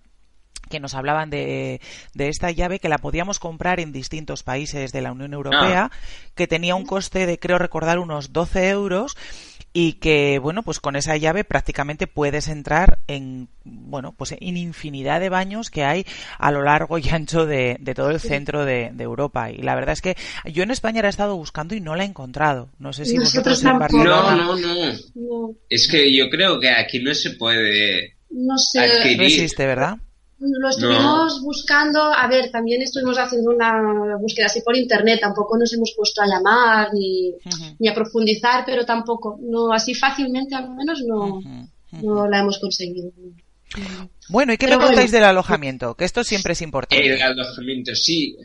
[0.73, 1.81] que nos hablaban de,
[2.15, 5.91] de esta llave que la podíamos comprar en distintos países de la Unión Europea,
[6.35, 9.17] que tenía un coste de, creo recordar, unos 12 euros
[9.75, 15.21] y que, bueno, pues con esa llave prácticamente puedes entrar en, bueno, pues en infinidad
[15.21, 16.07] de baños que hay
[16.39, 19.51] a lo largo y ancho de, de todo el centro de, de Europa.
[19.51, 20.17] Y la verdad es que
[20.53, 22.69] yo en España la he estado buscando y no la he encontrado.
[22.79, 23.79] No sé si Nosotros vosotros en.
[23.79, 24.37] Barcelona...
[24.37, 24.93] No, no, no.
[25.15, 28.81] No, Es que yo creo que aquí no se puede no sé.
[28.81, 29.19] adquirir.
[29.19, 29.99] No existe, ¿verdad?
[30.45, 35.73] Lo estuvimos buscando, a ver, también estuvimos haciendo una búsqueda así por internet, tampoco nos
[35.73, 37.33] hemos puesto a llamar ni,
[37.79, 41.41] ni a profundizar, pero tampoco, no así fácilmente al menos no,
[41.93, 43.13] no la hemos conseguido.
[44.29, 45.27] Bueno, ¿y qué Pero me contáis bueno.
[45.27, 45.95] del alojamiento?
[45.95, 47.07] Que esto siempre es importante.
[47.07, 48.37] El alojamiento, sí.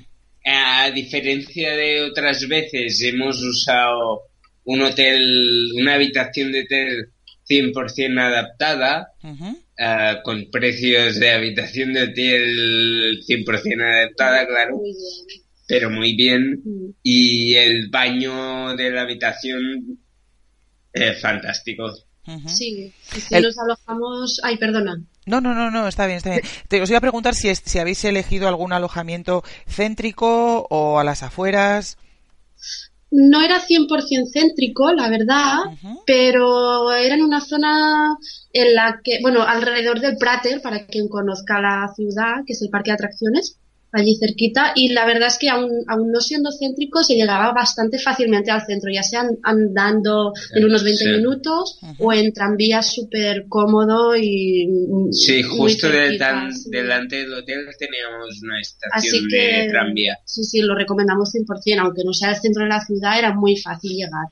[0.45, 4.21] A diferencia de otras veces, hemos usado
[4.65, 7.09] un hotel, una habitación de hotel
[7.49, 9.57] 100% adaptada, Ujú.
[9.79, 15.41] Ah, con precios de habitación de hotel 100% adaptada, claro, Muy bien.
[15.67, 16.61] pero muy bien.
[16.63, 16.89] Mm.
[17.03, 19.99] Y el baño de la habitación,
[20.93, 21.91] eh, fantástico.
[22.27, 22.49] Ujú.
[22.49, 25.01] Sí, sí, El- nos alojamos, ay, perdona.
[25.25, 26.41] No, no, no, no, está bien, está bien.
[26.69, 31.03] Te os iba a preguntar si, es- si habéis elegido algún alojamiento céntrico o a
[31.03, 31.97] las afueras.
[33.09, 35.59] No era 100% céntrico, la verdad,
[36.05, 38.17] pero era en una zona
[38.51, 42.69] en la que, bueno, alrededor del Prater, para quien conozca la ciudad, que es el
[42.69, 43.56] parque de atracciones,
[43.91, 47.97] allí cerquita y la verdad es que aún, aún no siendo céntrico se llegaba bastante
[47.99, 54.15] fácilmente al centro, ya sea andando en unos 20 minutos o en tranvía súper cómodo
[54.15, 54.67] y...
[55.11, 60.17] Sí, justo delante del hotel teníamos una estación de tranvía.
[60.25, 63.57] Sí, sí, lo recomendamos 100%, aunque no sea el centro de la ciudad, era muy
[63.57, 64.27] fácil llegar.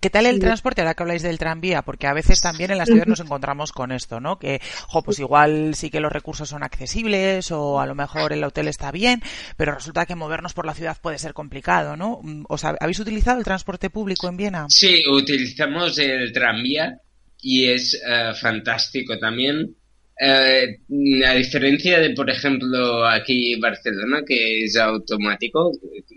[0.00, 1.82] ¿Qué tal el transporte ahora que habláis del tranvía?
[1.82, 4.38] Porque a veces también en las ciudades nos encontramos con esto, ¿no?
[4.38, 8.44] Que, jo, pues igual sí que los recursos son accesibles o a lo mejor el
[8.44, 9.20] hotel está bien,
[9.56, 12.20] pero resulta que movernos por la ciudad puede ser complicado, ¿no?
[12.48, 14.66] ¿Os habéis utilizado el transporte público en Viena?
[14.68, 16.98] Sí, utilizamos el tranvía
[17.42, 19.76] y es eh, fantástico también.
[20.18, 20.78] Eh,
[21.26, 25.72] a diferencia de, por ejemplo, aquí Barcelona, que es automático,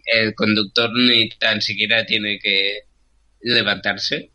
[0.05, 2.88] el conductor ni tan siquiera tiene que
[3.41, 4.31] levantarse.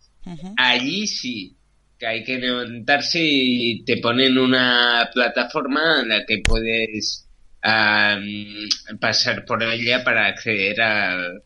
[0.57, 1.57] Allí sí,
[1.99, 7.29] que hay que levantarse y te ponen una plataforma en la que puedes
[9.01, 11.43] pasar por ella para acceder al,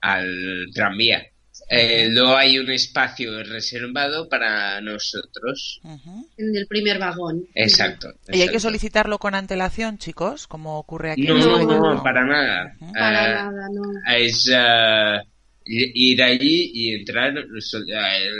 [0.00, 1.26] al tranvía.
[1.70, 5.80] Eh, luego hay un espacio reservado para nosotros.
[6.36, 7.46] En el primer vagón.
[7.54, 10.46] Exacto, ¿Y hay que solicitarlo con antelación, chicos?
[10.46, 11.26] Como ocurre aquí?
[11.26, 12.74] No, no, para nada.
[12.94, 13.82] Para ah, nada, no.
[14.16, 14.50] Es...
[15.70, 17.34] Ir allí y entrar,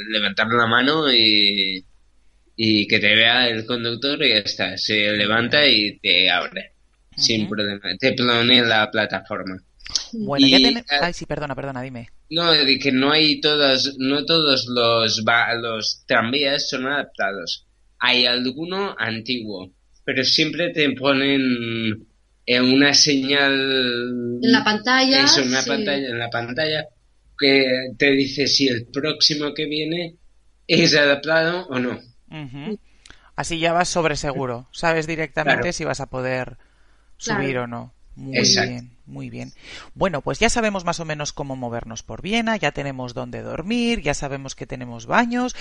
[0.09, 1.85] levantar la mano y,
[2.57, 4.79] y que te vea el conductor y ya está.
[4.79, 6.73] Se levanta y te abre.
[7.17, 7.97] Sin problema.
[7.99, 9.59] Te pone la plataforma.
[10.13, 10.83] Bueno, ya tenemos...
[10.83, 12.09] Eh, Ay, sí, perdona, perdona, dime.
[12.31, 15.23] No, de que no hay todos, no todos los,
[15.61, 17.67] los tranvías son adaptados.
[17.99, 19.73] Hay alguno antiguo,
[20.05, 22.07] pero siempre te ponen
[22.47, 23.53] en una señal
[24.43, 26.87] en la pantalla, eso, una pantalla en la pantalla
[27.39, 30.17] que te dice si el próximo que viene
[30.67, 31.99] es adaptado o no.
[33.37, 36.59] Así ya vas sobre seguro, sabes directamente si vas a poder
[37.17, 37.95] subir o no.
[38.17, 39.53] Muy bien, muy bien.
[39.95, 44.03] Bueno, pues ya sabemos más o menos cómo movernos por Viena, ya tenemos dónde dormir,
[44.03, 45.55] ya sabemos que tenemos baños.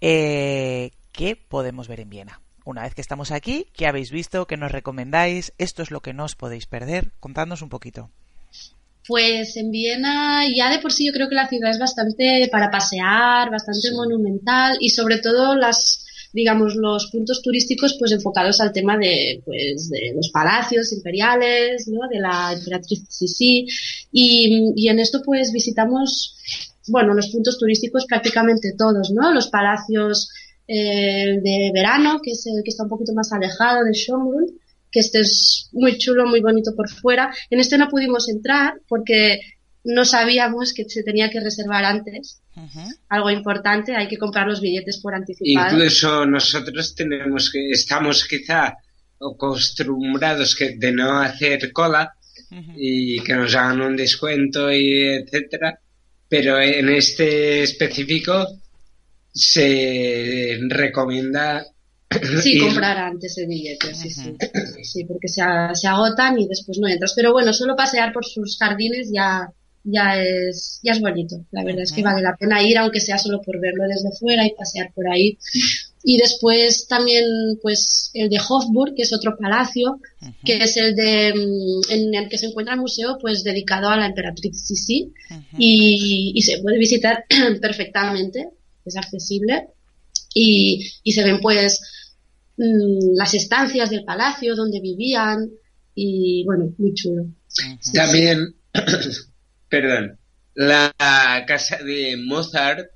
[0.00, 2.40] Eh, ¿Qué podemos ver en Viena?
[2.64, 4.46] Una vez que estamos aquí, ¿qué habéis visto?
[4.46, 5.52] ¿Qué nos recomendáis?
[5.58, 7.12] Esto es lo que no os podéis perder.
[7.18, 8.10] Contadnos un poquito.
[9.06, 12.70] Pues en Viena ya de por sí yo creo que la ciudad es bastante para
[12.70, 16.00] pasear, bastante monumental y sobre todo las
[16.32, 22.08] digamos los puntos turísticos pues enfocados al tema de pues de los palacios imperiales, ¿no?
[22.10, 23.66] de la emperatriz Sisi
[24.10, 26.36] y, y en esto pues visitamos
[26.88, 29.32] bueno los puntos turísticos prácticamente todos, ¿no?
[29.32, 30.30] Los palacios
[30.66, 34.46] eh, de verano, que es el que está un poquito más alejado de Schönbrunn,
[34.94, 37.34] que este es muy chulo, muy bonito por fuera.
[37.50, 39.40] En este no pudimos entrar porque
[39.82, 42.40] no sabíamos que se tenía que reservar antes.
[43.08, 45.74] Algo importante, hay que comprar los billetes por anticipado.
[45.74, 48.76] Incluso nosotros tenemos que, estamos quizá
[49.20, 52.14] acostumbrados que, de no hacer cola
[52.76, 55.76] y que nos hagan un descuento y etcétera,
[56.28, 58.46] pero en este específico
[59.32, 61.66] se recomienda
[62.42, 64.36] Sí, comprar antes el billete, sí, sí.
[64.82, 65.42] Sí, porque se,
[65.74, 67.12] se, agotan y después no entras.
[67.14, 69.48] Pero bueno, solo pasear por sus jardines ya,
[69.84, 71.44] ya es, ya es bonito.
[71.50, 74.46] La verdad es que vale la pena ir, aunque sea solo por verlo desde fuera
[74.46, 75.38] y pasear por ahí.
[76.06, 77.24] Y después también,
[77.62, 80.00] pues, el de Hofburg, que es otro palacio,
[80.44, 83.96] que es el de, mm, en el que se encuentra el museo, pues, dedicado a
[83.96, 85.12] la emperatriz Sisi.
[85.58, 87.24] y, y se puede visitar
[87.60, 88.50] perfectamente,
[88.84, 89.68] es accesible.
[90.34, 91.80] Y, y se ven, pues,
[92.56, 95.50] Mm, las estancias del palacio donde vivían
[95.94, 97.26] y bueno, muy chulo.
[97.92, 98.54] También,
[99.68, 100.18] perdón,
[100.54, 100.92] la
[101.46, 102.86] casa de Mozart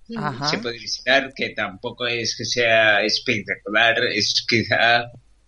[0.50, 5.04] se puede visitar, que tampoco es que sea espectacular, es quizá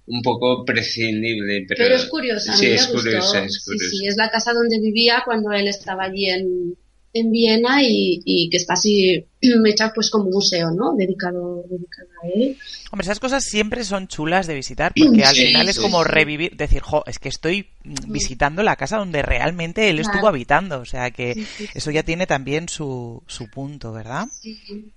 [0.06, 1.66] un poco prescindible.
[1.68, 3.90] Pero, es curiosa, sí, es curiosa, es curiosa.
[3.90, 6.76] sí, es la casa donde vivía cuando él estaba allí en,
[7.12, 10.94] en Viena y, que está así hecha pues como museo, ¿no?
[10.96, 12.56] Dedicado, dedicado a él.
[12.90, 16.82] Hombre, esas cosas siempre son chulas de visitar porque al final es como revivir, decir,
[16.82, 17.68] jo, es que estoy
[18.08, 22.68] visitando la casa donde realmente él estuvo habitando, o sea que eso ya tiene también
[22.68, 24.26] su, su punto, ¿verdad?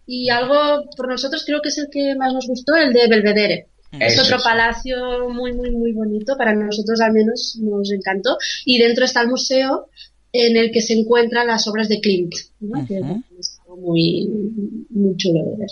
[0.05, 3.68] Y algo, por nosotros creo que es el que más nos gustó, el de Belvedere.
[3.99, 8.38] Es otro palacio muy, muy, muy bonito, para nosotros al menos nos encantó.
[8.66, 9.88] Y dentro está el museo
[10.36, 12.86] en el que se encuentran las obras de Klimt, ¿no?
[12.88, 12.97] que
[13.39, 14.27] es algo muy,
[14.89, 15.69] muy chulo de ver.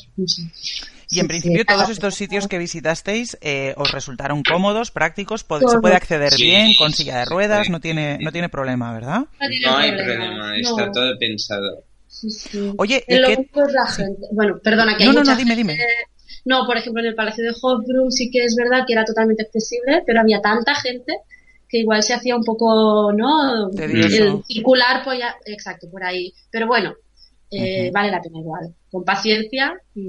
[1.10, 5.68] Y en Sí, principio todos estos sitios que visitasteis eh, os resultaron cómodos, prácticos, pod-
[5.70, 7.72] se puede acceder Sí, bien con silla de ruedas, sí.
[7.72, 9.26] no tiene no tiene problema, ¿verdad?
[9.66, 10.92] No, hay problema, está no.
[10.92, 11.84] todo pensado.
[12.08, 12.72] Sí, sí.
[12.78, 14.28] Oye, ¿y lo qué- único es la gente.
[14.32, 15.86] Bueno, perdona, que No, hay no, mucha no, dime, gente- dime.
[16.46, 19.44] No, por ejemplo, en el Palacio de Hofbrunn sí que es verdad que era totalmente
[19.44, 21.14] accesible, pero había tanta gente
[21.72, 23.70] que igual se hacía un poco, ¿no?
[23.72, 24.24] Tedioso.
[24.40, 26.34] El circular, pues ya- exacto, por ahí.
[26.52, 26.94] Pero bueno,
[27.50, 28.76] eh, vale la pena igual.
[28.92, 30.02] Con paciencia y,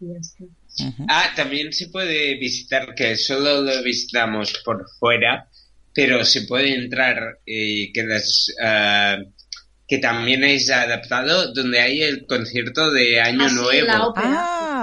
[0.00, 0.14] y.
[1.08, 5.48] Ah, también se puede visitar, que solo lo visitamos por fuera,
[5.92, 9.18] pero se puede entrar y que las ah,
[9.90, 13.86] que también es adaptado donde hay el concierto de Año Ah, sí, Nuevo.
[13.88, 14.26] la ópera.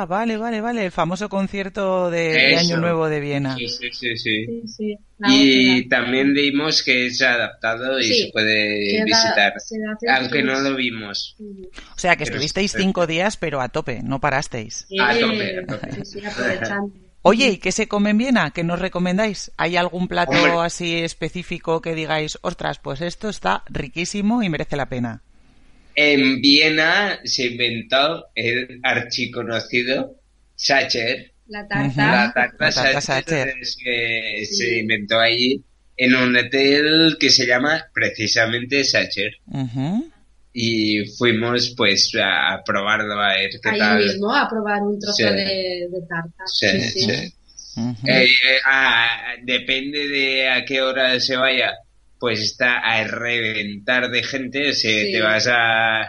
[0.01, 2.57] Ah, vale, vale, vale, el famoso concierto de.
[2.57, 3.55] Año Nuevo de Viena.
[3.55, 4.45] Sí, sí, sí, sí.
[4.45, 6.01] Sí, sí, la Y ópera.
[6.01, 9.77] también vimos que es adaptado y Sí, se puede Queda- visitar, se
[10.13, 11.37] aunque no lo vimos.
[11.39, 14.85] O sea que Pero estuvisteis cinco días, pero a tope, no parasteis.
[14.89, 15.91] Sí, A tope, a tope.
[15.95, 16.93] sí, sí, aprovechando.
[17.27, 18.51] Oye, ¿y qué se come en Viena?
[18.51, 19.51] ¿Qué nos recomendáis?
[19.57, 20.53] ¿Hay algún plato Hombre.
[20.63, 25.21] así específico que digáis, ostras, pues esto está riquísimo y merece la pena?
[25.95, 30.15] En Viena se inventó el archiconocido
[30.55, 32.05] Sacher, La tarta.
[32.11, 33.53] La tarta La tarta Sacher Sacher.
[33.65, 34.55] se, Sí.
[34.55, 35.63] se inventó allí
[35.97, 39.37] en un hotel que se llama precisamente Sacher.
[40.59, 44.03] Y fuimos pues a, a probarlo a ver qué Ahí tal.
[44.03, 45.23] mismo a probar un trozo Sí.
[45.23, 46.43] de, de tarta.
[46.47, 46.99] Sí, Sí, sí.
[47.11, 47.33] sí.
[47.79, 48.07] Ujú.
[48.07, 51.73] Eh, eh, ah, depende de a qué hora se vaya,
[52.19, 54.73] pues está a reventar de gente.
[54.73, 55.11] Si Sí.
[55.11, 56.01] te vas a,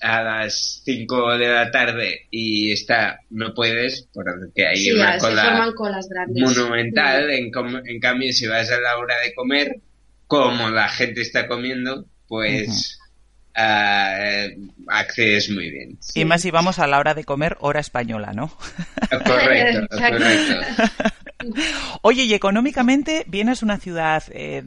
[0.00, 5.70] a las 5 de la tarde y está, no puedes, porque hay Sí, una cola
[5.76, 7.30] colas monumental.
[7.30, 9.76] En, com- en cambio, si vas a la hora de comer,
[10.26, 12.98] como la gente está comiendo, pues
[13.56, 14.56] eh,
[14.88, 15.98] accedes muy bien.
[16.14, 18.48] Y más si vamos a la hora de comer, hora española, ¿no?
[19.24, 20.18] Correcto, Exacto.
[20.18, 21.14] correcto.
[22.02, 24.62] Oye, y económicamente, ¿Viena es una ciudad eh,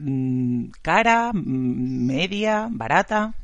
[0.82, 3.34] cara, mm, media, barata?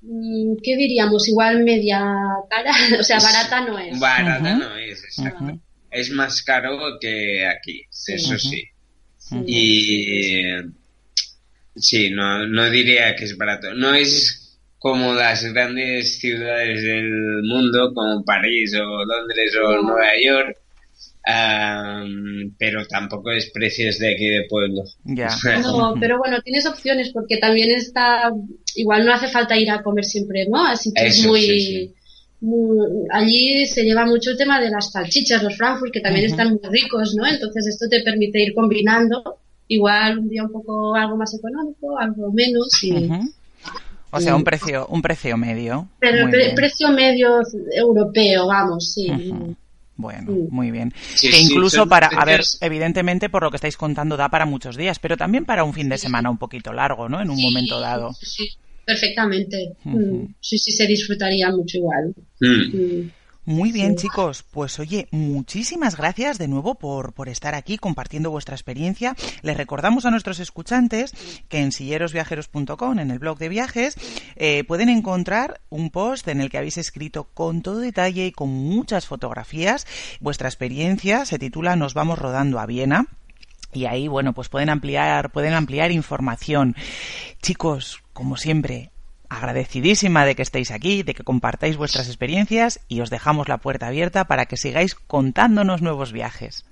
[0.00, 1.28] Mm, ¿Qué diríamos?
[1.28, 2.00] Igual media
[2.48, 3.98] cara, o sea, barata no es.
[3.98, 5.58] Barata no es, exacto.
[5.90, 8.12] Es más caro que aquí, Sí.
[8.14, 8.38] eso.
[8.38, 8.64] Sí.
[9.46, 10.50] Y
[11.76, 13.74] sí, no, no diría que es barato.
[13.74, 14.47] No es
[14.78, 19.82] como las grandes ciudades del mundo, como París o Londres o No.
[19.82, 20.56] Nueva York,
[21.24, 24.82] am, pero tampoco es precios de aquí de pueblo.
[25.04, 25.28] Ya.
[25.62, 28.30] No, pero bueno, tienes opciones porque también está,
[28.76, 30.64] igual no hace falta ir a comer siempre, ¿no?
[30.66, 31.94] Así que es muy, sí, sí.
[32.40, 36.50] muy- allí se lleva mucho el tema de las salchichas, los Frankfurt, que también están
[36.50, 37.26] muy ricos, ¿no?
[37.26, 42.32] Entonces esto te permite ir combinando, igual un día un poco algo más económico, algo
[42.32, 43.08] menos, y.
[44.10, 45.88] O sea, un precio, un precio medio.
[46.00, 46.54] pero pre- bien.
[46.54, 47.40] precio medio
[47.72, 49.10] europeo, vamos, sí.
[49.96, 50.46] Bueno, Sí.
[50.50, 50.92] muy bien.
[51.14, 54.76] Sí, que incluso para, a ver, evidentemente por lo que estáis contando da para muchos
[54.76, 57.20] días, pero también para un fin de semana un poquito largo, ¿no?
[57.20, 58.12] En un Sí, momento dado.
[58.14, 58.48] Sí, sí,
[58.84, 59.72] perfectamente.
[59.84, 62.14] Mm, Sí, sí, se disfrutaría mucho igual.
[62.40, 62.76] Mm.
[62.76, 63.10] Mm.
[63.48, 64.02] Muy bien, Sí.
[64.02, 64.42] chicos.
[64.42, 69.16] Pues oye, muchísimas gracias de nuevo por, por estar aquí compartiendo vuestra experiencia.
[69.40, 71.14] Les recordamos a nuestros escuchantes
[71.48, 73.96] que en sillerosviajeros.com, en el blog de viajes,
[74.36, 78.50] eh, pueden encontrar un post en el que habéis escrito con todo detalle y con
[78.50, 79.86] muchas fotografías
[80.20, 81.24] vuestra experiencia.
[81.24, 83.06] Se titula Nos vamos rodando a Viena.
[83.72, 86.76] Y ahí, bueno, pues pueden ampliar, pueden ampliar información.
[87.40, 88.90] Chicos, como siempre,
[89.28, 93.88] agradecidísima de que estéis aquí, de que compartáis vuestras experiencias y os dejamos la puerta
[93.88, 96.64] abierta para que sigáis contándonos nuevos viajes.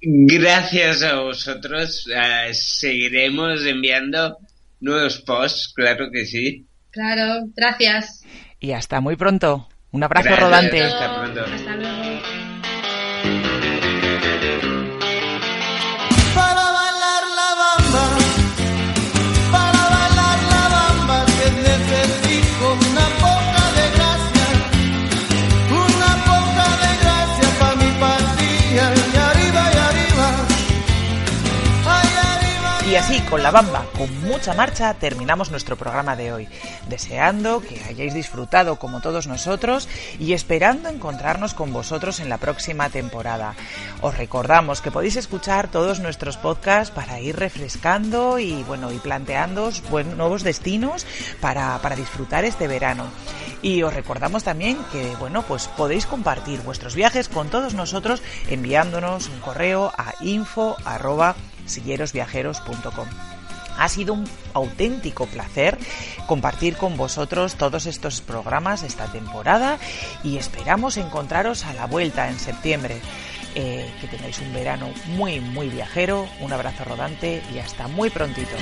[0.00, 2.08] Gracias a vosotros.
[2.14, 4.38] eh, seguiremos enviando
[4.80, 6.66] nuevos posts, claro que sí.
[6.90, 8.24] Claro, gracias.
[8.60, 9.68] Y hasta muy pronto.
[9.90, 10.44] Un abrazo Gracias.
[10.44, 10.82] rodante.
[10.82, 11.40] Hasta pronto.
[11.44, 12.07] Hasta luego.
[32.98, 36.48] Así, con la bamba, con mucha marcha, terminamos nuestro programa de hoy.
[36.88, 39.88] Deseando que hayáis disfrutado como todos nosotros
[40.18, 43.54] y esperando encontrarnos con vosotros en la próxima temporada.
[44.00, 49.70] Os recordamos que podéis escuchar todos nuestros podcasts para ir refrescando y bueno, y planteando
[50.16, 51.06] nuevos destinos
[51.40, 53.04] para, para disfrutar este verano.
[53.62, 59.28] Y os recordamos también que, bueno, pues podéis compartir vuestros viajes con todos nosotros enviándonos
[59.28, 61.36] un correo a info arroba
[61.68, 63.06] sillerosviajeros.com.
[63.78, 65.78] Ha sido un auténtico placer
[66.26, 69.78] compartir con vosotros todos estos programas esta temporada
[70.24, 73.00] y esperamos encontraros a la vuelta en septiembre.
[73.54, 78.54] Eh, que tengáis un verano muy, muy viajero, un abrazo rodante y hasta muy prontito.